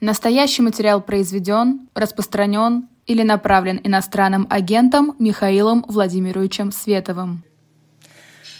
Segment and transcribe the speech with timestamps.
[0.00, 7.44] Настоящий материал произведен, распространен или направлен иностранным агентом Михаилом Владимировичем Световым.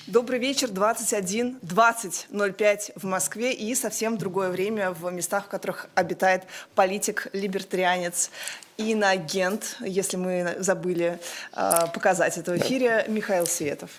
[0.06, 6.42] Добрый вечер, 21, 20.05 в Москве и совсем другое время в местах, в которых обитает
[6.74, 8.31] политик-либертарианец
[8.77, 11.21] и иноагент, если мы забыли
[11.54, 13.91] э, показать это в эфире, Михаил Светов.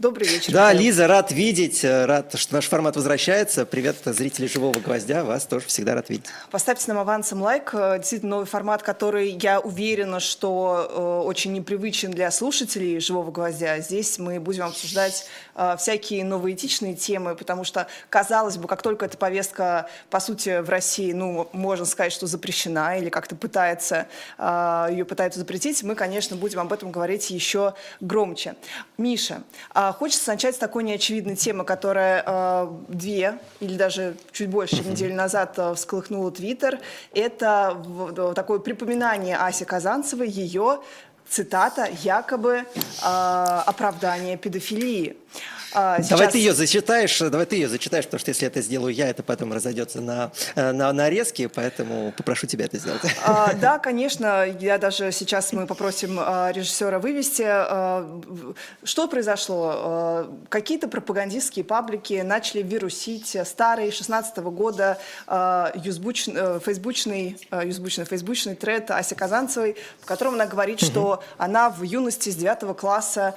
[0.00, 0.54] Добрый вечер.
[0.54, 0.80] Да, Михаил.
[0.80, 3.66] Лиза, рад видеть, э, рад, что наш формат возвращается.
[3.66, 6.24] Привет, зрители «Живого гвоздя», вас тоже всегда рад видеть.
[6.50, 7.74] Поставьте нам авансом лайк.
[7.74, 13.78] Э, действительно, новый формат, который, я уверена, что э, очень непривычен для слушателей «Живого гвоздя».
[13.80, 19.18] Здесь мы будем обсуждать э, всякие новоэтичные темы, потому что, казалось бы, как только эта
[19.18, 24.06] повестка, по сути, в России, ну, можно сказать, что запрещена или как-то пытается,
[24.38, 28.54] э, ее пытаются запретить, мы, конечно, будем об этом говорить еще громче.
[28.96, 29.42] Миша,
[29.74, 34.90] э, Хочется начать с такой неочевидной темы, которая э, две или даже чуть больше uh-huh.
[34.90, 36.78] недели назад э, всколыхнула Твиттер.
[37.12, 40.80] Это такое припоминание Аси Казанцевой, ее
[41.28, 42.64] цитата, якобы
[43.02, 45.16] оправдание педофилии.
[45.70, 46.08] Сейчас...
[46.08, 49.22] Давай ты ее зачитаешь, давай ты ее зачитаешь, потому что если это сделаю я, это
[49.22, 53.00] потом разойдется на, э, на нарезки, поэтому попрошу тебя это сделать.
[53.24, 57.44] А, да, конечно, я даже сейчас мы попросим а, режиссера вывести.
[57.46, 58.20] А,
[58.82, 59.72] что произошло?
[59.74, 68.04] А, какие-то пропагандистские паблики начали вирусить старый 16 -го года а, юзбуч, а, фейсбучный, юзбучный,
[68.04, 73.34] фейсбучный тред Аси Казанцевой, в котором она говорит, что она в юности с 9 класса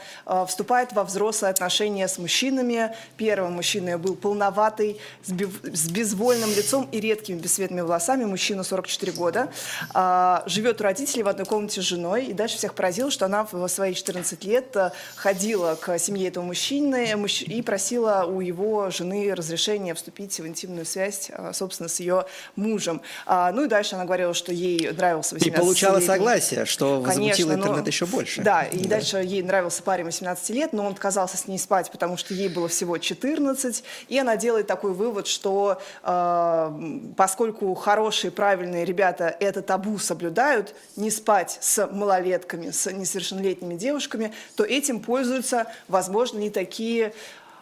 [0.47, 2.95] вступает во взрослые отношения с мужчинами.
[3.17, 8.25] Первым мужчиной был полноватый, с, с безвольным лицом и редкими бесцветными волосами.
[8.25, 9.51] Мужчина 44 года.
[9.93, 12.25] А, живет у родителей в одной комнате с женой.
[12.25, 16.43] И дальше всех поразило, что она в свои 14 лет э, ходила к семье этого
[16.43, 22.25] мужчины и просила у его жены разрешения вступить в интимную связь, э, собственно, с ее
[22.55, 23.01] мужем.
[23.25, 27.53] А, ну и дальше она говорила, что ей нравился 18 И получала согласие, что возмутило
[27.53, 27.87] интернет но...
[27.87, 28.41] еще больше.
[28.41, 28.89] Да, и да.
[28.89, 32.33] дальше ей нравился парень 18 лет, но он отказался с ней спать, потому потому что
[32.35, 36.71] ей было всего 14, и она делает такой вывод, что э,
[37.17, 44.63] поскольку хорошие, правильные ребята это табу соблюдают, не спать с малолетками, с несовершеннолетними девушками, то
[44.63, 47.15] этим пользуются, возможно, не такие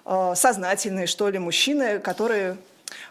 [0.05, 2.57] э, сознательные, что ли, мужчины, которые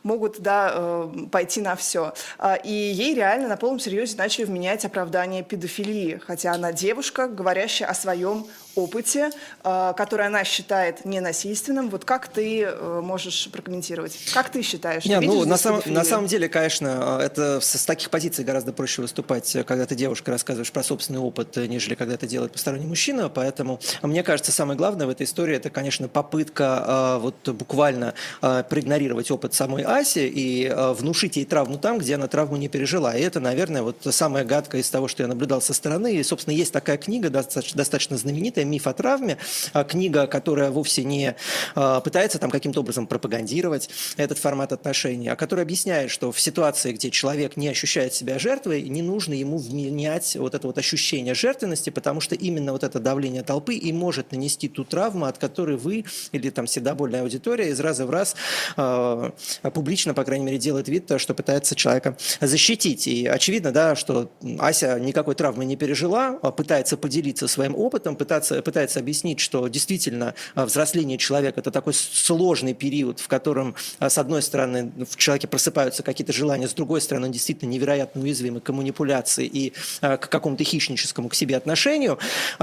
[0.02, 2.14] могут да, э, пойти на все.
[2.38, 7.88] А, и ей реально на полном серьезе начали вменять оправдание педофилии, хотя она девушка, говорящая
[7.88, 9.30] о своем опыте,
[9.64, 11.90] э, который она считает ненасильственным.
[11.90, 14.16] Вот как ты э, можешь прокомментировать?
[14.32, 15.04] Как ты считаешь?
[15.04, 19.02] Не, ну, на, сам, на самом деле, конечно, это с, с таких позиций гораздо проще
[19.02, 23.28] выступать, когда ты девушка рассказываешь про собственный опыт, нежели когда это делает посторонний мужчина.
[23.28, 29.54] Поэтому мне кажется, самое главное в этой истории это, конечно, попытка вот буквально проигнорировать опыт
[29.54, 33.16] самой Аси и внушить ей травму там, где она травму не пережила.
[33.16, 36.14] И это, наверное, вот самое гадкое из того, что я наблюдал со стороны.
[36.14, 39.38] И, собственно, есть такая книга, достаточно, достаточно знаменитая, знаменитая «Миф о травме»,
[39.72, 41.34] а, книга, которая вовсе не
[41.74, 46.92] а, пытается там каким-то образом пропагандировать этот формат отношений, а которая объясняет, что в ситуации,
[46.92, 51.90] где человек не ощущает себя жертвой, не нужно ему вменять вот это вот ощущение жертвенности,
[51.90, 56.04] потому что именно вот это давление толпы и может нанести ту травму, от которой вы
[56.32, 58.36] или там седобольная аудитория из раза в раз
[58.76, 59.30] э,
[59.74, 63.06] публично, по крайней мере, делает вид, что пытается человека защитить.
[63.06, 68.62] И очевидно, да, что Ася никакой травмы не пережила, пытается поделиться своим опытом, пытаться пытается,
[68.62, 74.18] пытается объяснить, что действительно а, взросление человека– это такой сложный период, в котором, а, с
[74.18, 78.72] одной стороны, в человеке просыпаются какие-то желания, с другой стороны, он действительно невероятно уязвимый к
[78.72, 82.18] манипуляции и а, к какому-то хищническому к себе отношению.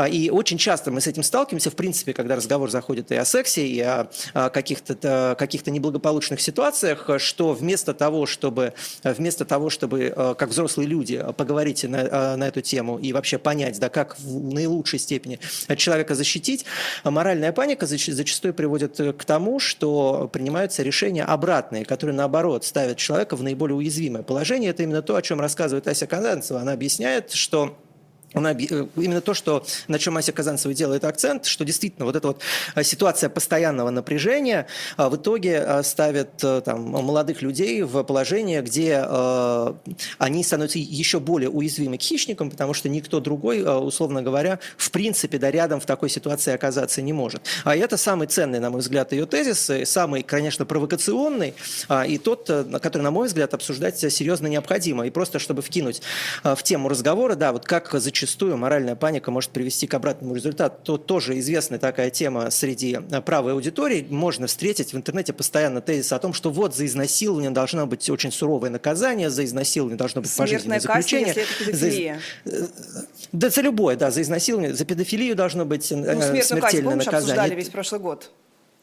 [0.09, 3.68] И очень часто мы с этим сталкиваемся, в принципе, когда разговор заходит и о сексе,
[3.68, 8.74] и о каких-то каких неблагополучных ситуациях, что вместо того, чтобы,
[9.04, 13.90] вместо того, чтобы как взрослые люди поговорить на, на эту тему и вообще понять, да,
[13.90, 15.40] как в наилучшей степени
[15.77, 16.65] человека защитить,
[17.03, 23.35] моральная паника зачастую приводит э, к тому, что принимаются решения обратные, которые, наоборот, ставят человека
[23.35, 24.71] в наиболее уязвимое положение.
[24.71, 26.62] Это именно то, о чем рассказывает Ася Казанцева.
[26.62, 27.77] Она объясняет, что
[28.33, 32.41] э, именно то, что, на чем Ася Казанцева делает акцент, что действительно вот эта вот
[32.75, 39.74] э, ситуация постоянного напряжения э, в итоге ставит там, молодых людей в положение, где э,
[40.18, 45.38] они становятся еще более уязвимы к хищникам, потому что никто другой, условно говоря, в принципе,
[45.38, 47.41] да, рядом в такой ситуации оказаться не может.
[47.63, 51.53] А это самый ценный, на мой взгляд, ее тезис, самый, конечно, провокационный,
[52.07, 52.47] и тот,
[52.81, 55.07] который, на мой взгляд, обсуждать серьезно необходимо.
[55.07, 56.01] И просто, чтобы вкинуть
[56.44, 60.81] в тему разговора, да, вот как зачастую зачастую моральная паника может привести к обратному результату.
[60.84, 64.06] То тоже известная такая тема среди правой аудитории.
[64.10, 68.31] Можно встретить в интернете постоянно тезис о том, что вот за изнасилование должно быть очень
[68.31, 71.34] суровое наказание, за изнасилование должно быть пожизненное заключение.
[71.34, 72.19] Казнь, если это педофилия.
[72.46, 72.69] За,
[73.31, 77.18] да, за любое, да, за изнасилование, за педофилию должно быть ну, смертельное казнь, помнишь, наказание.
[77.18, 78.31] обсуждали весь прошлый год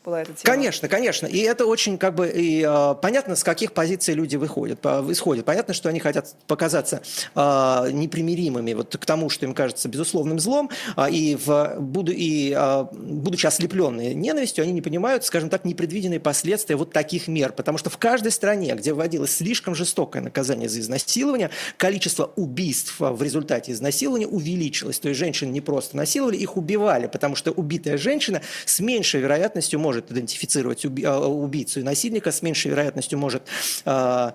[0.04, 0.54] была эта тема.
[0.54, 1.26] Конечно, конечно.
[1.26, 5.44] И это очень как бы и, э, понятно, с каких позиций люди выходят, по, исходят.
[5.44, 7.02] Понятно, что они хотят показаться
[7.34, 12.54] э, непримиримыми вот к тому, что им кажется безусловным злом, э, и, в, буду, и
[12.56, 17.52] э, будучи ослепленные ненавистью, они не понимают, скажем так, непредвиденные последствия вот таких мер.
[17.52, 23.22] Потому что в каждой стране, где вводилось слишком жестокое наказание за изнасилование, количество убийств в
[23.22, 24.98] результате изнасилования увеличилось.
[24.98, 29.80] То есть женщин не просто насиловали, их убивали, потому что убитая женщина с меньшей вероятностью
[29.80, 33.42] может может идентифицировать а, убийцу и насильника, с меньшей вероятностью может
[33.84, 34.30] э,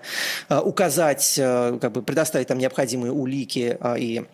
[0.63, 4.25] указать, э, как бы предоставить там необходимые улики э, и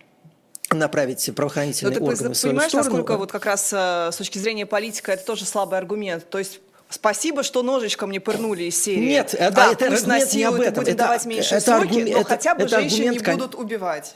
[0.72, 2.89] направить правоохранительные Но органы ты в свою понимаешь, сторону.
[2.89, 6.30] насколько вот как раз с точки зрения политика это тоже слабый аргумент.
[6.30, 9.07] То есть Спасибо, что ножичком не пырнули из серии.
[9.07, 10.83] Нет, да, это пусть аргумент не об этом.
[10.83, 12.12] Будет это, давать меньше это сроки, аргум...
[12.12, 14.16] но это, хотя бы это женщин аргумент, не будут убивать.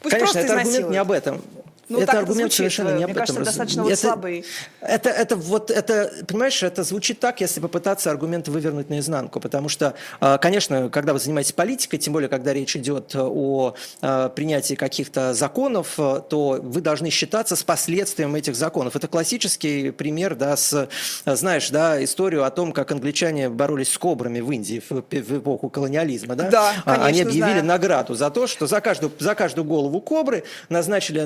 [0.00, 1.42] Пусть Конечно, это аргумент не об этом.
[1.88, 3.36] Ну, это аргумент это совершенно не об Мне этом.
[3.36, 4.44] кажется, достаточно это, вот слабый.
[4.80, 9.94] Это, это, вот, это, понимаешь, это звучит так, если попытаться аргумент вывернуть наизнанку, потому что,
[10.20, 15.32] а, конечно, когда вы занимаетесь политикой, тем более, когда речь идет о а, принятии каких-то
[15.34, 18.96] законов, то вы должны считаться с последствием этих законов.
[18.96, 20.88] Это классический пример, да, с,
[21.24, 25.68] знаешь, да, историю о том, как англичане боролись с кобрами в Индии в, в эпоху
[25.68, 26.50] колониализма, да?
[26.50, 27.64] Да, конечно, Они объявили знаю.
[27.64, 31.20] награду за то, что за каждую, за каждую голову кобры назначили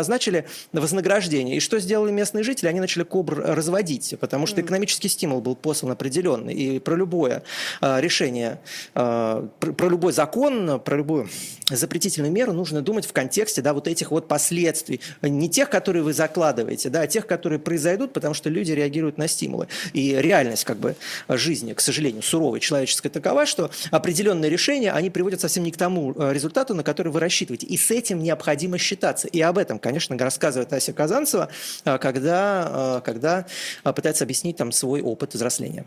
[0.00, 1.56] назначили вознаграждение.
[1.56, 2.68] И что сделали местные жители?
[2.68, 6.54] Они начали кобр разводить, потому что экономический стимул был послан определенный.
[6.54, 7.42] И про любое
[7.80, 8.58] а, решение,
[8.94, 11.28] а, про, про любой закон, про любую
[11.68, 15.00] запретительную меру нужно думать в контексте да, вот этих вот последствий.
[15.22, 19.28] Не тех, которые вы закладываете, да, а тех, которые произойдут, потому что люди реагируют на
[19.28, 19.68] стимулы.
[19.92, 20.96] И реальность как бы
[21.28, 26.14] жизни, к сожалению, суровой, человеческая такова, что определенные решения, они приводят совсем не к тому
[26.16, 27.66] а, результату, на который вы рассчитываете.
[27.66, 29.28] И с этим необходимо считаться.
[29.28, 31.48] И об этом, конечно, рассказывает Ася Казанцева,
[31.84, 33.46] а, когда, а, когда
[33.84, 35.84] а, пытается объяснить там свой опыт взросления.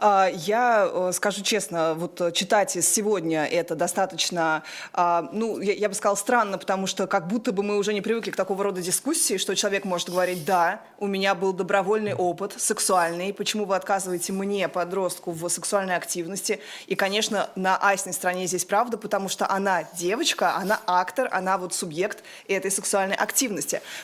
[0.00, 4.62] Я э, скажу честно, вот читать сегодня это достаточно,
[4.94, 8.30] ну, я, я бы сказала, странно, потому что как будто бы мы уже не привыкли
[8.30, 13.32] к такого рода дискуссии, что человек может говорить, да, у меня был добровольный опыт сексуальный,
[13.32, 16.60] почему вы отказываете мне, подростку, в сексуальной активности?
[16.86, 21.74] И, конечно, на Асиной стороне здесь правда, потому что она девочка, она актор, она вот
[21.74, 23.45] субъект этой сексуальной активности.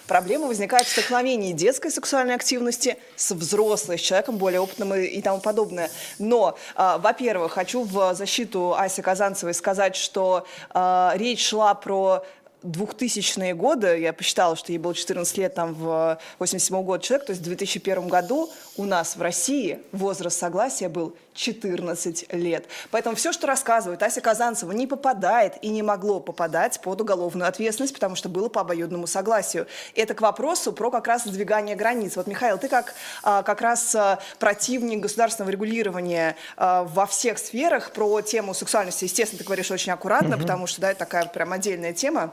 [0.06, 5.22] Проблема возникает в столкновении детской сексуальной активности с взрослой, с человеком более опытным и, и
[5.22, 5.90] тому подобное.
[6.18, 12.24] Но, э, во-первых, хочу в защиту Аси Казанцевой сказать, что э, речь шла про
[12.62, 17.32] 2000-е годы, я посчитала, что ей было 14 лет там в 87 год человек, то
[17.32, 22.66] есть в 2001 году у нас в России возраст согласия был 14 лет.
[22.90, 27.94] Поэтому все, что рассказывает Ася Казанцева, не попадает и не могло попадать под уголовную ответственность,
[27.94, 29.66] потому что было по обоюдному согласию.
[29.94, 32.16] Это к вопросу про как раз сдвигание границ.
[32.16, 37.92] Вот, Михаил, ты как а, как раз а, противник государственного регулирования а, во всех сферах
[37.92, 40.42] про тему сексуальности, естественно, ты говоришь очень аккуратно, угу.
[40.42, 42.32] потому что да, это такая прям отдельная тема.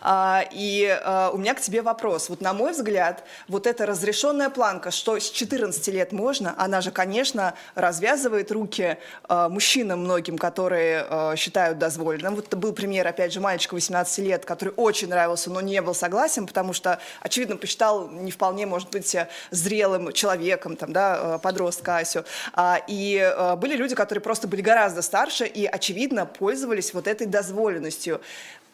[0.00, 2.28] А, и а, у меня к тебе вопрос.
[2.28, 6.90] Вот на мой взгляд, вот эта разрешенная планка, что с 14 лет можно, она же,
[6.90, 11.06] конечно, развязывает руки а, мужчинам многим, которые
[11.36, 12.34] считают дозволенным.
[12.34, 15.94] Вот это был пример, опять же, мальчика 18 лет, который очень нравился, но не был
[15.94, 19.16] согласен, потому что, очевидно, посчитал не вполне, может быть,
[19.50, 22.24] зрелым человеком, там, да, подростка Асю.
[22.86, 28.20] И были люди, которые просто были гораздо старше и, очевидно, пользовались вот этой дозволенностью.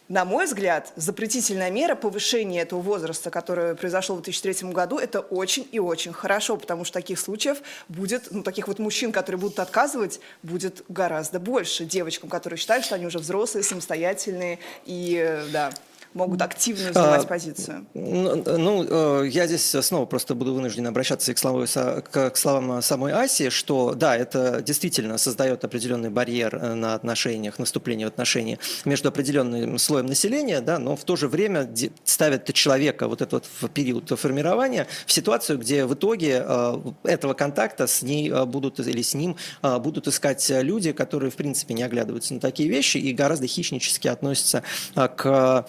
[0.09, 5.67] На мой взгляд, запретительная мера повышения этого возраста, которое произошло в 2003 году, это очень
[5.73, 7.59] и очень хорошо, потому что таких случаев
[7.89, 11.85] будет, ну, таких вот мужчин, которые будут отказывать, будет гораздо больше.
[11.85, 15.73] Девочкам, которые считают, что они уже взрослые, самостоятельные и, э, да
[16.17, 17.87] могут активно занимать а, позицию?
[17.95, 23.51] Ну, э, я здесь снова просто буду вынужден обращаться к, слову, к словам самой Аси,
[23.51, 29.79] что да, это действительно создает определенный барьер э, на отношениях, наступление в отношения между определенным
[29.79, 31.69] слоем населения, да, но в то же время
[32.05, 37.87] ставит человека вот этот вот период формирования в ситуацию, где в итоге э, этого контакта
[37.87, 42.41] с ней будут или с ним будут искать люди, которые в принципе не оглядываются на
[42.41, 44.63] такие вещи и гораздо хищнически относятся
[44.95, 45.67] к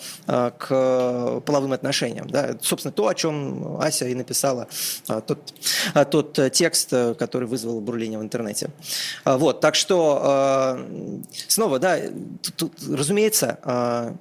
[0.57, 2.29] к половым отношениям.
[2.29, 2.55] Да?
[2.61, 4.67] Собственно, то, о чем Ася и написала,
[5.09, 5.53] э, тот,
[5.93, 8.69] э, тот текст, который вызвал бурление в интернете.
[9.25, 10.79] Вот, так что,
[11.47, 11.99] снова, да,
[12.55, 14.17] тут, разумеется,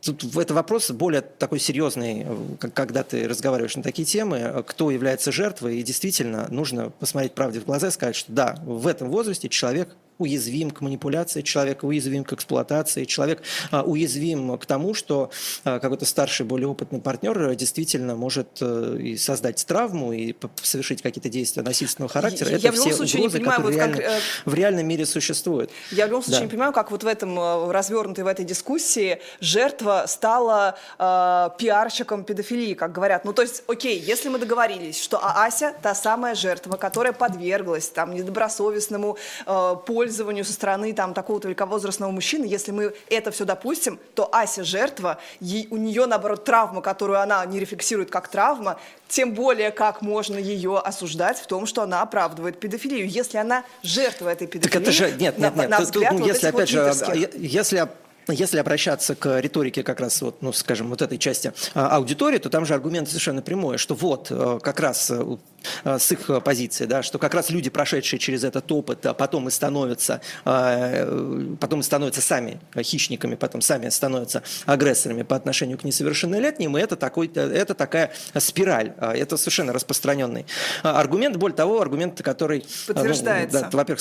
[0.00, 2.26] тут это вопрос более такой серьезный,
[2.74, 7.64] когда ты разговариваешь на такие темы, кто является жертвой, и действительно нужно посмотреть правде в
[7.64, 12.32] глаза и сказать, что да, в этом возрасте человек уязвим к манипуляции человека, уязвим к
[12.32, 15.30] эксплуатации, человек а, уязвим к тому, что
[15.64, 21.28] а, какой-то старший, более опытный партнер действительно может а, и создать травму, и совершить какие-то
[21.28, 22.50] действия насильственного характера.
[22.50, 25.70] Я, Это я все угрозы, понимаю, которые вот реально, как, в реальном мире существуют.
[25.90, 26.44] Я в любом случае да.
[26.44, 32.24] не понимаю, как вот в этом э, развернутой в этой дискуссии жертва стала э, пиарщиком
[32.24, 33.24] педофилии, как говорят.
[33.24, 38.14] Ну, то есть, окей, если мы договорились, что Ася та самая жертва, которая подверглась там
[38.14, 43.98] недобросовестному э, пользованию использованию со стороны там такого-то великовозрастного мужчины, если мы это все допустим,
[44.14, 49.34] то Ася жертва, ей, у нее, наоборот, травма, которую она не рефлексирует как травма, тем
[49.34, 54.46] более, как можно ее осуждать в том, что она оправдывает педофилию, если она жертва этой
[54.46, 54.72] педофилии.
[54.72, 56.92] Так это же, нет, нет, нет, на, на взгляд, ну, вот если, опять же,
[57.36, 57.88] если
[58.28, 62.50] если обращаться к риторике как раз, вот, ну, скажем, вот этой части а, аудитории, то
[62.50, 65.36] там же аргумент совершенно прямой, что вот э, как раз э,
[65.84, 69.48] э, с их позиции, да, что как раз люди, прошедшие через этот опыт, а потом
[69.48, 76.76] и становятся, потом и становятся сами хищниками, потом сами становятся агрессорами по отношению к несовершеннолетним,
[76.76, 80.46] и это, такой, это такая спираль, это совершенно распространенный
[80.82, 82.64] аргумент, более того, аргумент, который...
[82.86, 83.58] Подтверждается.
[83.58, 84.00] Ну, да, во-первых,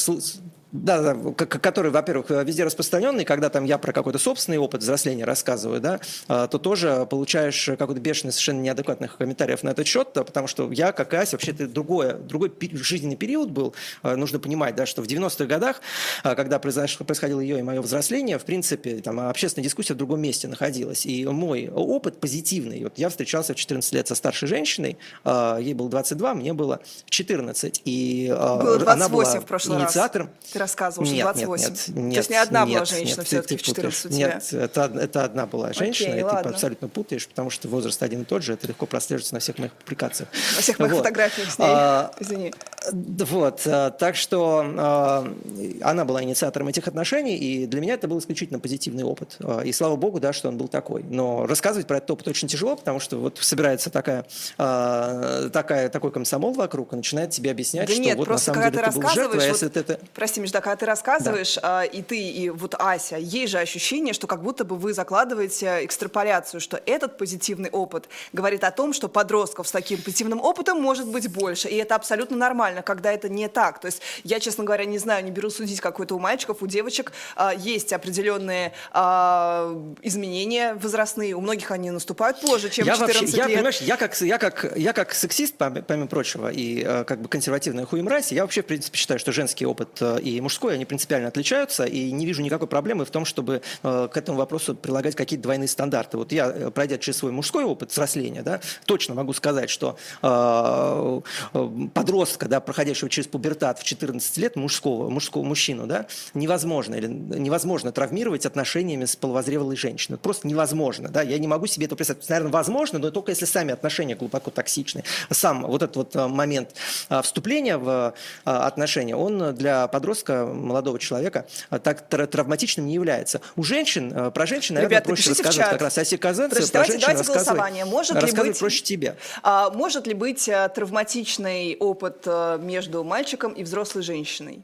[0.84, 5.80] да, да, который, во-первых, везде распространенный, когда там я про какой-то собственный опыт взросления рассказываю,
[5.80, 10.72] да, а, то тоже получаешь какой-то бешеный, совершенно неадекватных комментариев на этот счет, потому что
[10.72, 13.74] я, как Ася, вообще это другое, другой жизненный период был.
[14.02, 15.82] А, нужно понимать, да, что в 90-х годах,
[16.24, 20.48] а, когда происходило ее и мое взросление, в принципе, там общественная дискуссия в другом месте
[20.48, 21.06] находилась.
[21.06, 22.84] И мой опыт позитивный.
[22.84, 26.80] Вот я встречался в 14 лет со старшей женщиной, ей было 22, мне было
[27.10, 27.82] 14.
[27.86, 30.30] И было 28 она была в прошлый инициатором.
[30.54, 30.65] Раз.
[30.66, 31.64] Рассказывал, что 28.
[31.64, 34.10] Нет, нет, нет, То есть не одна нет, была женщина нет, все-таки в 14 у
[34.10, 34.18] тебя?
[34.18, 36.42] Нет, это, это одна была женщина, Окей, и ладно.
[36.42, 39.60] ты абсолютно путаешь, потому что возраст один и тот же, это легко прослеживается на всех
[39.60, 40.28] моих публикациях.
[40.56, 40.98] На всех моих вот.
[41.00, 42.52] фотографиях с ней, а, извини.
[42.92, 45.34] Вот, а, так что а,
[45.82, 49.38] она была инициатором этих отношений, и для меня это был исключительно позитивный опыт.
[49.64, 51.04] И слава богу, да, что он был такой.
[51.04, 54.26] Но рассказывать про этот опыт очень тяжело, потому что вот собирается такая,
[54.58, 58.72] такая, такой комсомол вокруг и начинает тебе объяснять, да что нет, вот просто на самом
[58.72, 60.00] когда деле ты, ты был жертвой, а вот, это...
[60.14, 61.84] Прости, Межда, когда ты рассказываешь, да.
[61.84, 66.62] и ты, и вот Ася, есть же ощущение, что как будто бы вы закладываете экстраполяцию,
[66.62, 71.32] что этот позитивный опыт говорит о том, что подростков с таким позитивным опытом может быть
[71.32, 73.80] больше, и это абсолютно нормально, когда это не так.
[73.80, 77.12] То есть я, честно говоря, не знаю, не беру судить какой-то у мальчиков, у девочек
[77.36, 83.38] а, есть определенные а, изменения возрастные, у многих они наступают позже, чем я 14 вообще,
[83.38, 83.50] лет.
[83.50, 87.30] Я, понимаешь, я как, я, как, я как сексист, помимо прочего, и а, как бы
[87.30, 91.28] консервативная хуемразь, я вообще, в принципе, считаю, что женский опыт а, и мужской, они принципиально
[91.28, 95.44] отличаются, и не вижу никакой проблемы в том, чтобы э, к этому вопросу прилагать какие-то
[95.44, 96.18] двойные стандарты.
[96.18, 101.22] Вот я, э, пройдя через свой мужской опыт взросления, да, точно могу сказать, что э,
[101.54, 107.08] э подростка, да, проходящего через пубертат в 14 лет, мужского, мужского мужчину, да, невозможно, или
[107.08, 110.18] невозможно травмировать отношениями с половозрелой женщиной.
[110.18, 111.10] Просто невозможно.
[111.10, 111.22] Да?
[111.22, 112.28] Я не могу себе это представить.
[112.30, 115.04] Наверное, возможно, но только если сами отношения глубоко токсичны.
[115.32, 116.76] Сам вот этот вот э, момент
[117.24, 121.46] вступления в отношения, он для подростка, молодого человека,
[121.84, 123.42] так травматичным не является.
[123.56, 127.02] У женщин, э, про женщин, наверное, Ребята, проще рассказывать как раз Аси Казанцев, про женщин
[127.08, 127.86] давайте голосование.
[127.86, 129.16] Может ли быть, проще тебе.
[129.44, 132.26] А, может ли быть травматичный опыт
[132.58, 134.64] между мальчиком и взрослой женщиной?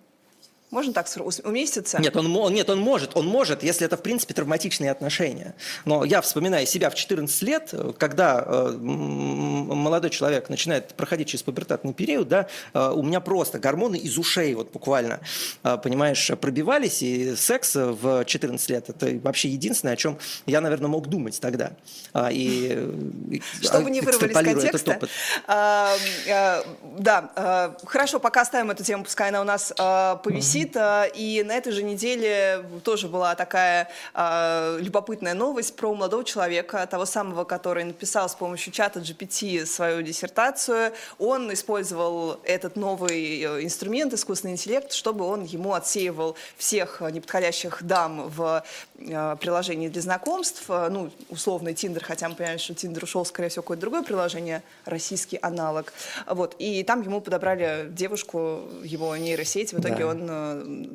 [0.71, 1.07] Можно так
[1.43, 1.99] уместиться?
[2.01, 3.17] Нет он, нет, он может.
[3.17, 5.53] Он может, если это, в принципе, травматичные отношения.
[5.83, 11.93] Но я вспоминаю себя в 14 лет, когда э, молодой человек начинает проходить через пубертатный
[11.93, 15.19] период, да, э, у меня просто гормоны из ушей, вот буквально,
[15.63, 20.87] э, понимаешь, пробивались, и секс в 14 лет– это вообще единственное, о чем я, наверное,
[20.87, 21.73] мог думать тогда.
[22.13, 24.99] А, и, Чтобы не вырвались контекста.
[25.47, 25.93] А,
[26.29, 26.63] а,
[26.97, 30.61] да, а, хорошо, пока оставим эту тему, пускай она у нас а, повисит.
[30.62, 36.86] Авито, и на этой же неделе тоже была такая э, любопытная новость про молодого человека,
[36.88, 40.94] того самого, который написал с помощью чата GPT свою диссертацию.
[41.18, 48.30] Он использовал этот новый э, инструмент, искусственный интеллект, чтобы он ему отсеивал всех неподходящих дам
[48.30, 48.63] в
[49.00, 53.50] э, приложении для знакомств, э, ну, условный Тиндер, хотя мы понимаем, что Тиндер ушел, скорее
[53.50, 55.94] всего, какое-то другое приложение, российский аналог.
[56.27, 60.08] Вот, и там ему подобрали девушку, его нейросеть, в итоге да.
[60.08, 60.50] он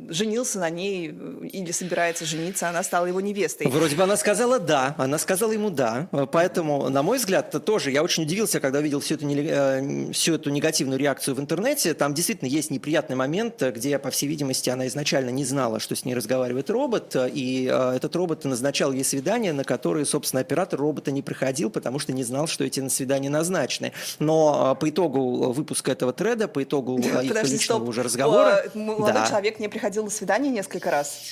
[0.09, 3.67] женился на ней или собирается жениться, она стала его невестой.
[3.67, 6.09] Вроде бы она сказала «да», она сказала ему «да».
[6.33, 10.51] Поэтому, на мой взгляд, тоже я очень удивился, когда видел всю эту, э, всю эту
[10.51, 11.95] негативную реакцию в интернете.
[11.95, 16.05] Там действительно есть неприятный момент, где, по всей видимости, она изначально не знала, что с
[16.05, 21.11] ней разговаривает робот, и э, этот робот назначал ей свидание, на которое, собственно, оператор робота
[21.11, 23.93] не приходил, потому что не знал, что эти свидания назначены.
[24.19, 28.65] Но э, по итогу выпуска этого треда, по итогу их личного уже разговора...
[28.75, 29.27] Молодой да.
[29.29, 31.23] человек не приходил на свидание несколько раз.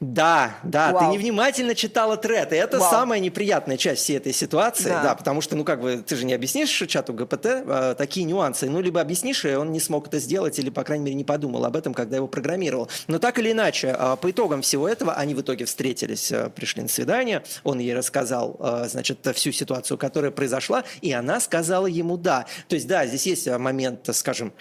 [0.00, 1.04] Да, да, Вау.
[1.04, 2.90] ты невнимательно читала тред, и это Вау.
[2.90, 5.02] самая неприятная часть всей этой ситуации, да.
[5.02, 8.68] да, потому что, ну, как бы, ты же не объяснишь чату ГПТ э, такие нюансы,
[8.68, 11.64] ну, либо объяснишь, и он не смог это сделать, или, по крайней мере, не подумал
[11.64, 12.90] об этом, когда его программировал.
[13.06, 16.82] Но так или иначе, э, по итогам всего этого, они в итоге встретились, э, пришли
[16.82, 22.16] на свидание, он ей рассказал, э, значит, всю ситуацию, которая произошла, и она сказала ему
[22.16, 22.46] «да».
[22.68, 24.52] То есть, да, здесь есть момент, скажем,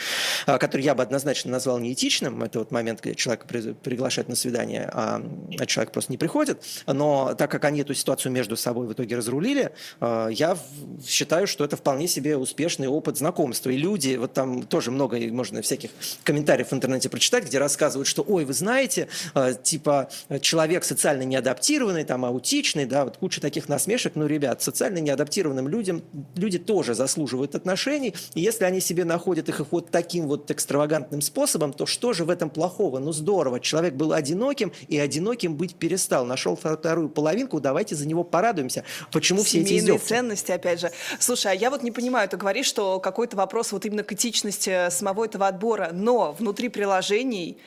[0.45, 4.89] э, который я бы однозначно назвал неэтичным, это вот момент, где человека приглашают на свидание,
[4.93, 5.22] а
[5.67, 6.61] человек просто не приходит.
[6.87, 10.57] Но так как они эту ситуацию между собой в итоге разрулили, э, я
[11.05, 13.69] считаю, что это вполне себе успешный опыт знакомства.
[13.69, 15.91] И люди, вот там тоже много можно всяких
[16.23, 20.09] комментариев в интернете прочитать, где рассказывают, что, ой, вы знаете, э, типа
[20.41, 24.13] человек социально неадаптированный, там аутичный, да, вот куча таких насмешек.
[24.15, 26.03] Ну, ребят, социально неадаптированным людям
[26.35, 28.13] люди тоже заслуживают отношений.
[28.33, 32.29] И если они себе находят их вот таким вот экстравагантным способом, то что же в
[32.29, 32.99] этом плохого?
[32.99, 36.25] Ну, здорово, человек был одиноким и одиноким одиноким быть перестал.
[36.25, 38.83] Нашел вторую половинку, давайте за него порадуемся.
[39.11, 40.07] Почему Семейные все эти издевки?
[40.07, 40.91] ценности, опять же.
[41.19, 44.89] Слушай, а я вот не понимаю, ты говоришь, что какой-то вопрос вот именно к этичности
[44.89, 47.57] самого этого отбора, но внутри приложений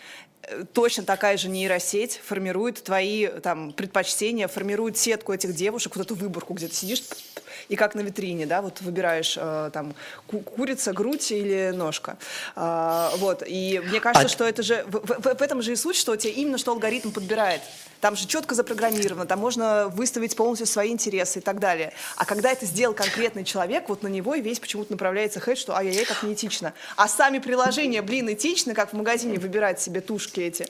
[0.42, 6.14] э, точно такая же нейросеть формирует твои там, предпочтения, формирует сетку этих девушек, вот эту
[6.14, 7.02] выборку, где ты сидишь
[7.68, 9.94] и как на витрине, да, вот выбираешь э, там
[10.26, 12.16] ку курица, грудь или ножка.
[12.54, 14.28] Э, вот, и мне кажется, а...
[14.28, 17.10] что это же, в, в, в этом же и суть, что тебе именно что алгоритм
[17.10, 17.62] подбирает.
[18.00, 21.92] Там же четко запрограммировано, там можно выставить полностью свои интересы и так далее.
[22.16, 25.74] А когда это сделал конкретный человек, вот на него и весь почему-то направляется хейт, что
[25.74, 26.74] ай-яй-яй, как неэтично.
[26.96, 30.66] А сами приложения, блин, этичны, как в магазине выбирать себе тушки эти.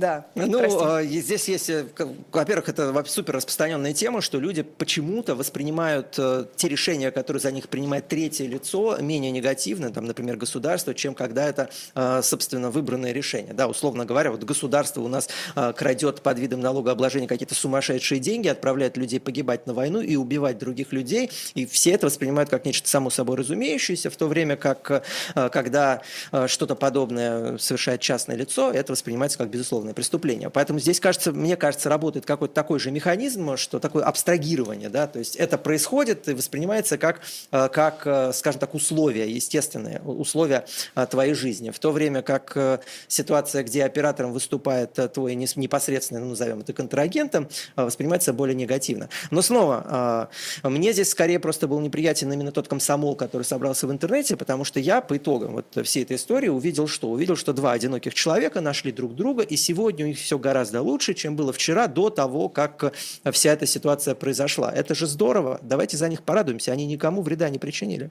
[0.00, 0.24] Да.
[0.34, 1.20] Ну, прости.
[1.20, 1.84] здесь есть, э,
[2.32, 7.68] во-первых, это супер распространенная тема, что люди почему-то воспринимают э, те решения, которые за них
[7.68, 13.52] принимает третье лицо, менее негативно, там, например, государство, чем когда это, э, собственно, выбранное решение.
[13.52, 15.28] Да, условно говоря, вот государство у нас
[15.76, 20.92] крадет под видом налогообложения какие-то сумасшедшие деньги, отправляет людей погибать на войну и убивать других
[20.92, 26.00] людей, и все это воспринимают как нечто само собой разумеющееся, в то время как, когда
[26.46, 30.50] что-то подобное совершает частное лицо, это воспринимается как безусловно уголовное преступление.
[30.50, 35.18] Поэтому здесь, кажется, мне кажется, работает какой-то такой же механизм, что такое абстрагирование, да, то
[35.18, 37.20] есть это происходит и воспринимается как,
[37.52, 41.70] э, как э, скажем так, условия, естественные условия э, твоей жизни.
[41.70, 48.32] В то время как ситуация, где оператором выступает твой непосредственный, ну, назовем это контрагентом, воспринимается
[48.32, 49.08] более негативно.
[49.30, 50.28] Но снова,
[50.62, 54.80] мне здесь скорее просто был неприятен именно тот комсомол, который собрался в интернете, потому что
[54.80, 57.10] я по итогам вот всей этой истории увидел что?
[57.10, 61.14] Увидел, что два одиноких человека нашли друг друга и сегодня у них все гораздо лучше,
[61.14, 62.92] чем было вчера, до того, как
[63.30, 64.72] вся эта ситуация произошла.
[64.72, 65.60] Это же здорово.
[65.62, 66.72] Давайте за них порадуемся.
[66.72, 68.10] Они никому вреда не причинили.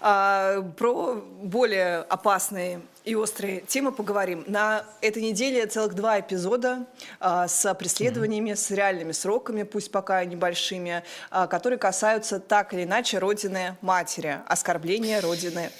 [0.00, 4.44] А, про более опасные и острые темы поговорим.
[4.46, 6.86] На этой неделе целых два эпизода
[7.20, 8.56] а, с преследованиями, mm-hmm.
[8.56, 15.20] с реальными сроками, пусть пока небольшими, а, которые касаются так или иначе родины матери, оскорбления
[15.20, 15.70] родины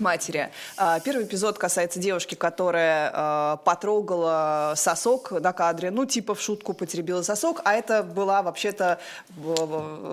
[0.00, 0.50] матери.
[0.76, 6.72] А, первый эпизод касается девушки, которая а, потрогала сосок на кадре, ну, типа в шутку
[6.72, 8.98] потеребила сосок, а это была вообще-то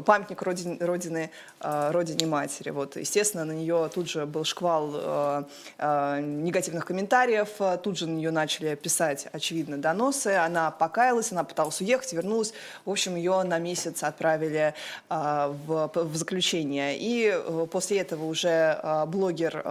[0.05, 2.69] памятник родин, родины, а, родине матери.
[2.69, 5.45] Вот, естественно, на нее тут же был шквал
[5.77, 7.49] негативных комментариев,
[7.81, 12.53] тут же на нее начали писать, очевидно, доносы, она покаялась, она пыталась уехать, вернулась,
[12.85, 14.73] в общем, ее на месяц отправили
[15.09, 16.97] в, в заключение.
[16.97, 19.61] И э, после этого уже блогер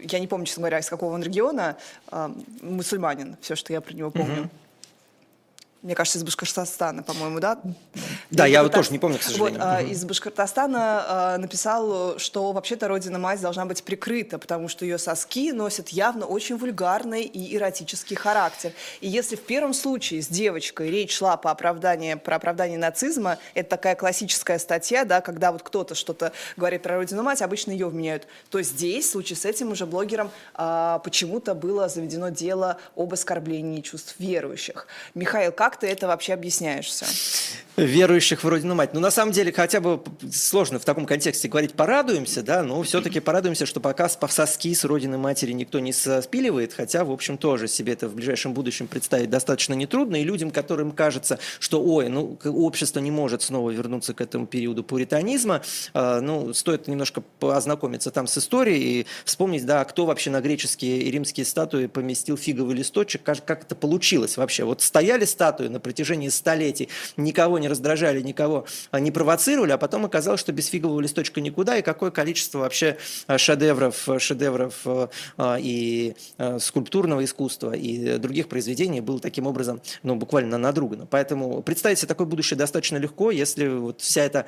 [0.00, 1.76] я не помню, честно говоря, из какого он региона,
[2.62, 4.44] мусульманин, все, что я про него помню.
[4.44, 4.67] Mm-hmm
[5.82, 7.60] мне кажется, из Башкортостана, по-моему, да?
[8.30, 9.60] Да, я вот тоже не помню, к сожалению.
[9.60, 9.90] Вот, угу.
[9.92, 15.90] Из Башкортостана э, написал, что вообще-то родина-мать должна быть прикрыта, потому что ее соски носят
[15.90, 18.72] явно очень вульгарный и эротический характер.
[19.00, 23.70] И если в первом случае с девочкой речь шла по оправданию, про оправдание нацизма, это
[23.70, 28.60] такая классическая статья, да, когда вот кто-то что-то говорит про родину-мать, обычно ее вменяют, то
[28.62, 34.16] здесь, в случае с этим уже блогером, э, почему-то было заведено дело об оскорблении чувств
[34.18, 34.88] верующих.
[35.14, 37.06] Михаил, как ты это вообще объясняешься?
[37.78, 40.02] верующих вроде, ну, мать, ну, на самом деле, хотя бы
[40.32, 45.18] сложно в таком контексте говорить «порадуемся», да, но все-таки порадуемся, что пока соски с родины
[45.18, 49.74] матери никто не спиливает, хотя, в общем, тоже себе это в ближайшем будущем представить достаточно
[49.74, 54.46] нетрудно, и людям, которым кажется, что, ой, ну, общество не может снова вернуться к этому
[54.46, 55.62] периоду пуританизма,
[55.94, 61.02] э, ну, стоит немножко ознакомиться там с историей и вспомнить, да, кто вообще на греческие
[61.02, 64.64] и римские статуи поместил фиговый листочек, как, как это получилось вообще.
[64.64, 70.04] Вот стояли статуи на протяжении столетий, никого не раздражали, никого а, не провоцировали, а потом
[70.04, 76.14] оказалось, что без фигового листочка никуда, и какое количество вообще а, шедевров, шедевров а, и
[76.58, 81.06] скульптурного искусства, и других произведений было таким образом, ну, буквально надругано.
[81.06, 84.46] Поэтому представить себе такое будущее достаточно легко, если вот вся эта,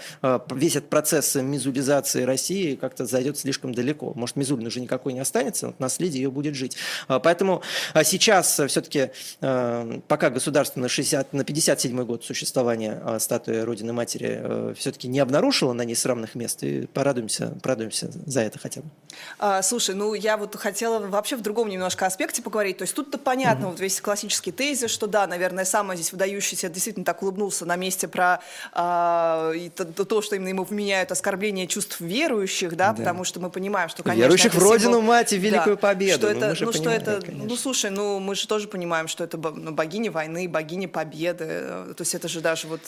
[0.50, 4.12] весь этот процесс мизулизации России как-то зайдет слишком далеко.
[4.14, 6.76] Может, Мизулина уже никакой не останется, наследие ее будет жить.
[7.08, 7.62] Поэтому
[8.04, 15.08] сейчас все-таки пока государство на, 60, на 57 год существования статуи Родины Матери э, все-таки
[15.08, 18.88] не обнаружила на ней срамных мест, и порадуемся, порадуемся за это хотя бы.
[19.38, 22.78] А, слушай, ну я вот хотела вообще в другом немножко аспекте поговорить.
[22.78, 23.70] То есть тут-то понятно, mm-hmm.
[23.70, 28.08] вот весь классический тезис, что да, наверное, самое здесь выдающееся, действительно так улыбнулся на месте
[28.08, 28.40] про
[28.72, 32.94] а, то, то, что именно ему вменяют оскорбление чувств верующих, да, да.
[32.94, 35.02] потому что мы понимаем, что, конечно, Верующих в Родину, символ...
[35.02, 36.18] Мать и Великую да, Победу.
[36.18, 37.48] Что ну, это, ну, что это, конечно.
[37.48, 41.94] ну, слушай, ну, мы же тоже понимаем, что это ну, богиня войны, богиня победы, э,
[41.96, 42.80] то есть это же даже вот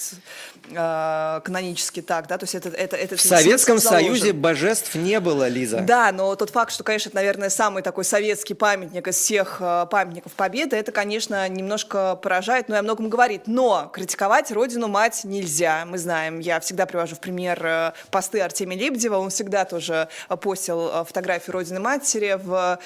[0.70, 2.68] э, канонически так, да, то есть это...
[2.68, 5.80] это, это в Советском Союзе божеств не было, Лиза.
[5.80, 9.86] Да, но тот факт, что, конечно, это, наверное, самый такой советский памятник из всех э,
[9.90, 13.42] памятников Победы, это, конечно, немножко поражает, но и о многом говорит.
[13.46, 16.38] Но критиковать Родину-мать нельзя, мы знаем.
[16.38, 20.08] Я всегда привожу в пример э, посты Артемия Лебедева, он всегда тоже
[20.40, 22.78] постил фотографию Родины-матери в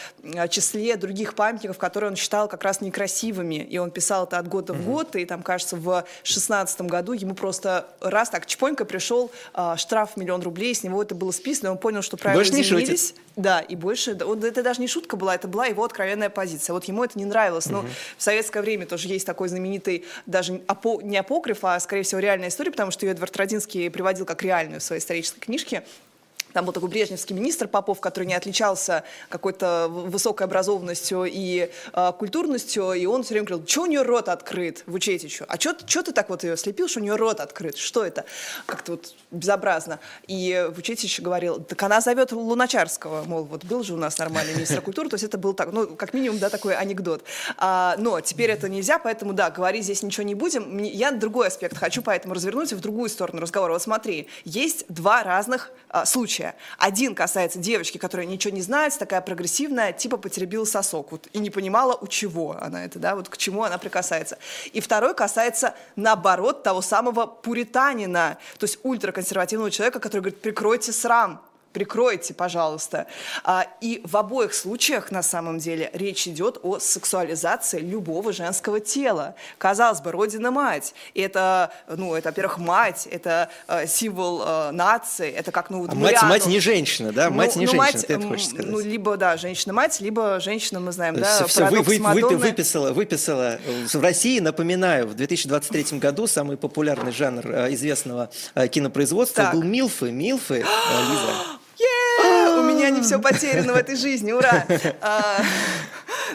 [0.48, 4.72] числе других памятников, которые он считал как раз некрасивыми, и он писал это от года
[4.72, 9.76] в год, и там, кажется, в шестнадцатом году ему просто раз так чпонько пришел а,
[9.76, 13.14] штраф миллион рублей, с него это было списано, он понял, что правила больше изменились.
[13.36, 16.72] Да, и больше, вот это даже не шутка была, это была его откровенная позиция.
[16.72, 17.66] Вот ему это не нравилось.
[17.66, 17.88] Но угу.
[18.16, 22.48] в советское время тоже есть такой знаменитый, даже апо, не апокриф, а, скорее всего, реальная
[22.48, 25.84] история, потому что ее Эдвард Родинский приводил как реальную в своей исторической книжке.
[26.56, 32.94] Там был такой брежневский министр Попов, который не отличался какой-то высокой образованностью и э, культурностью,
[32.94, 35.44] и он все время говорил, что у нее рот открыт, Вучетичу?
[35.48, 37.76] А что ты так вот ее слепил, что у нее рот открыт?
[37.76, 38.24] Что это?
[38.64, 40.00] Как-то вот безобразно.
[40.28, 44.80] И Вучетич говорил, так она зовет Луначарского, мол, вот был же у нас нормальный министр
[44.80, 47.22] культуры, то есть это был так, ну, как минимум, да, такой анекдот.
[47.58, 50.78] А, но теперь это нельзя, поэтому, да, говорить здесь ничего не будем.
[50.78, 53.72] Я другой аспект хочу поэтому развернуть в другую сторону разговора.
[53.72, 56.54] Вот смотри, есть два разных а, случая случая.
[56.78, 61.50] Один касается девочки, которая ничего не знает, такая прогрессивная, типа потеребила сосок, вот, и не
[61.50, 64.38] понимала, у чего она это, да, вот к чему она прикасается.
[64.72, 71.40] И второй касается, наоборот, того самого пуританина, то есть ультраконсервативного человека, который говорит, прикройте срам,
[71.76, 73.06] прикройте, пожалуйста.
[73.44, 79.34] А, и в обоих случаях, на самом деле, речь идет о сексуализации любого женского тела.
[79.58, 80.94] Казалось бы, Родина-мать.
[81.14, 86.22] Это, ну, это, во-первых, мать, это э, символ э, нации, это как, ну, а мать,
[86.22, 87.28] мать не женщина, да?
[87.28, 88.66] Мать ну, не ну, женщина, мать, ты это хочешь сказать?
[88.72, 93.58] Ну, либо, да, женщина-мать, либо женщина, мы знаем, да, все, вы, вы, вы, выписала, выписала.
[93.92, 99.52] В России, напоминаю, в 2023 году самый популярный жанр э, известного э, кинопроизводства так.
[99.52, 100.10] был милфы.
[100.10, 101.58] Милфы, Лиза.
[102.56, 104.64] У меня не все потеряно в этой жизни, ура!
[105.00, 105.42] А,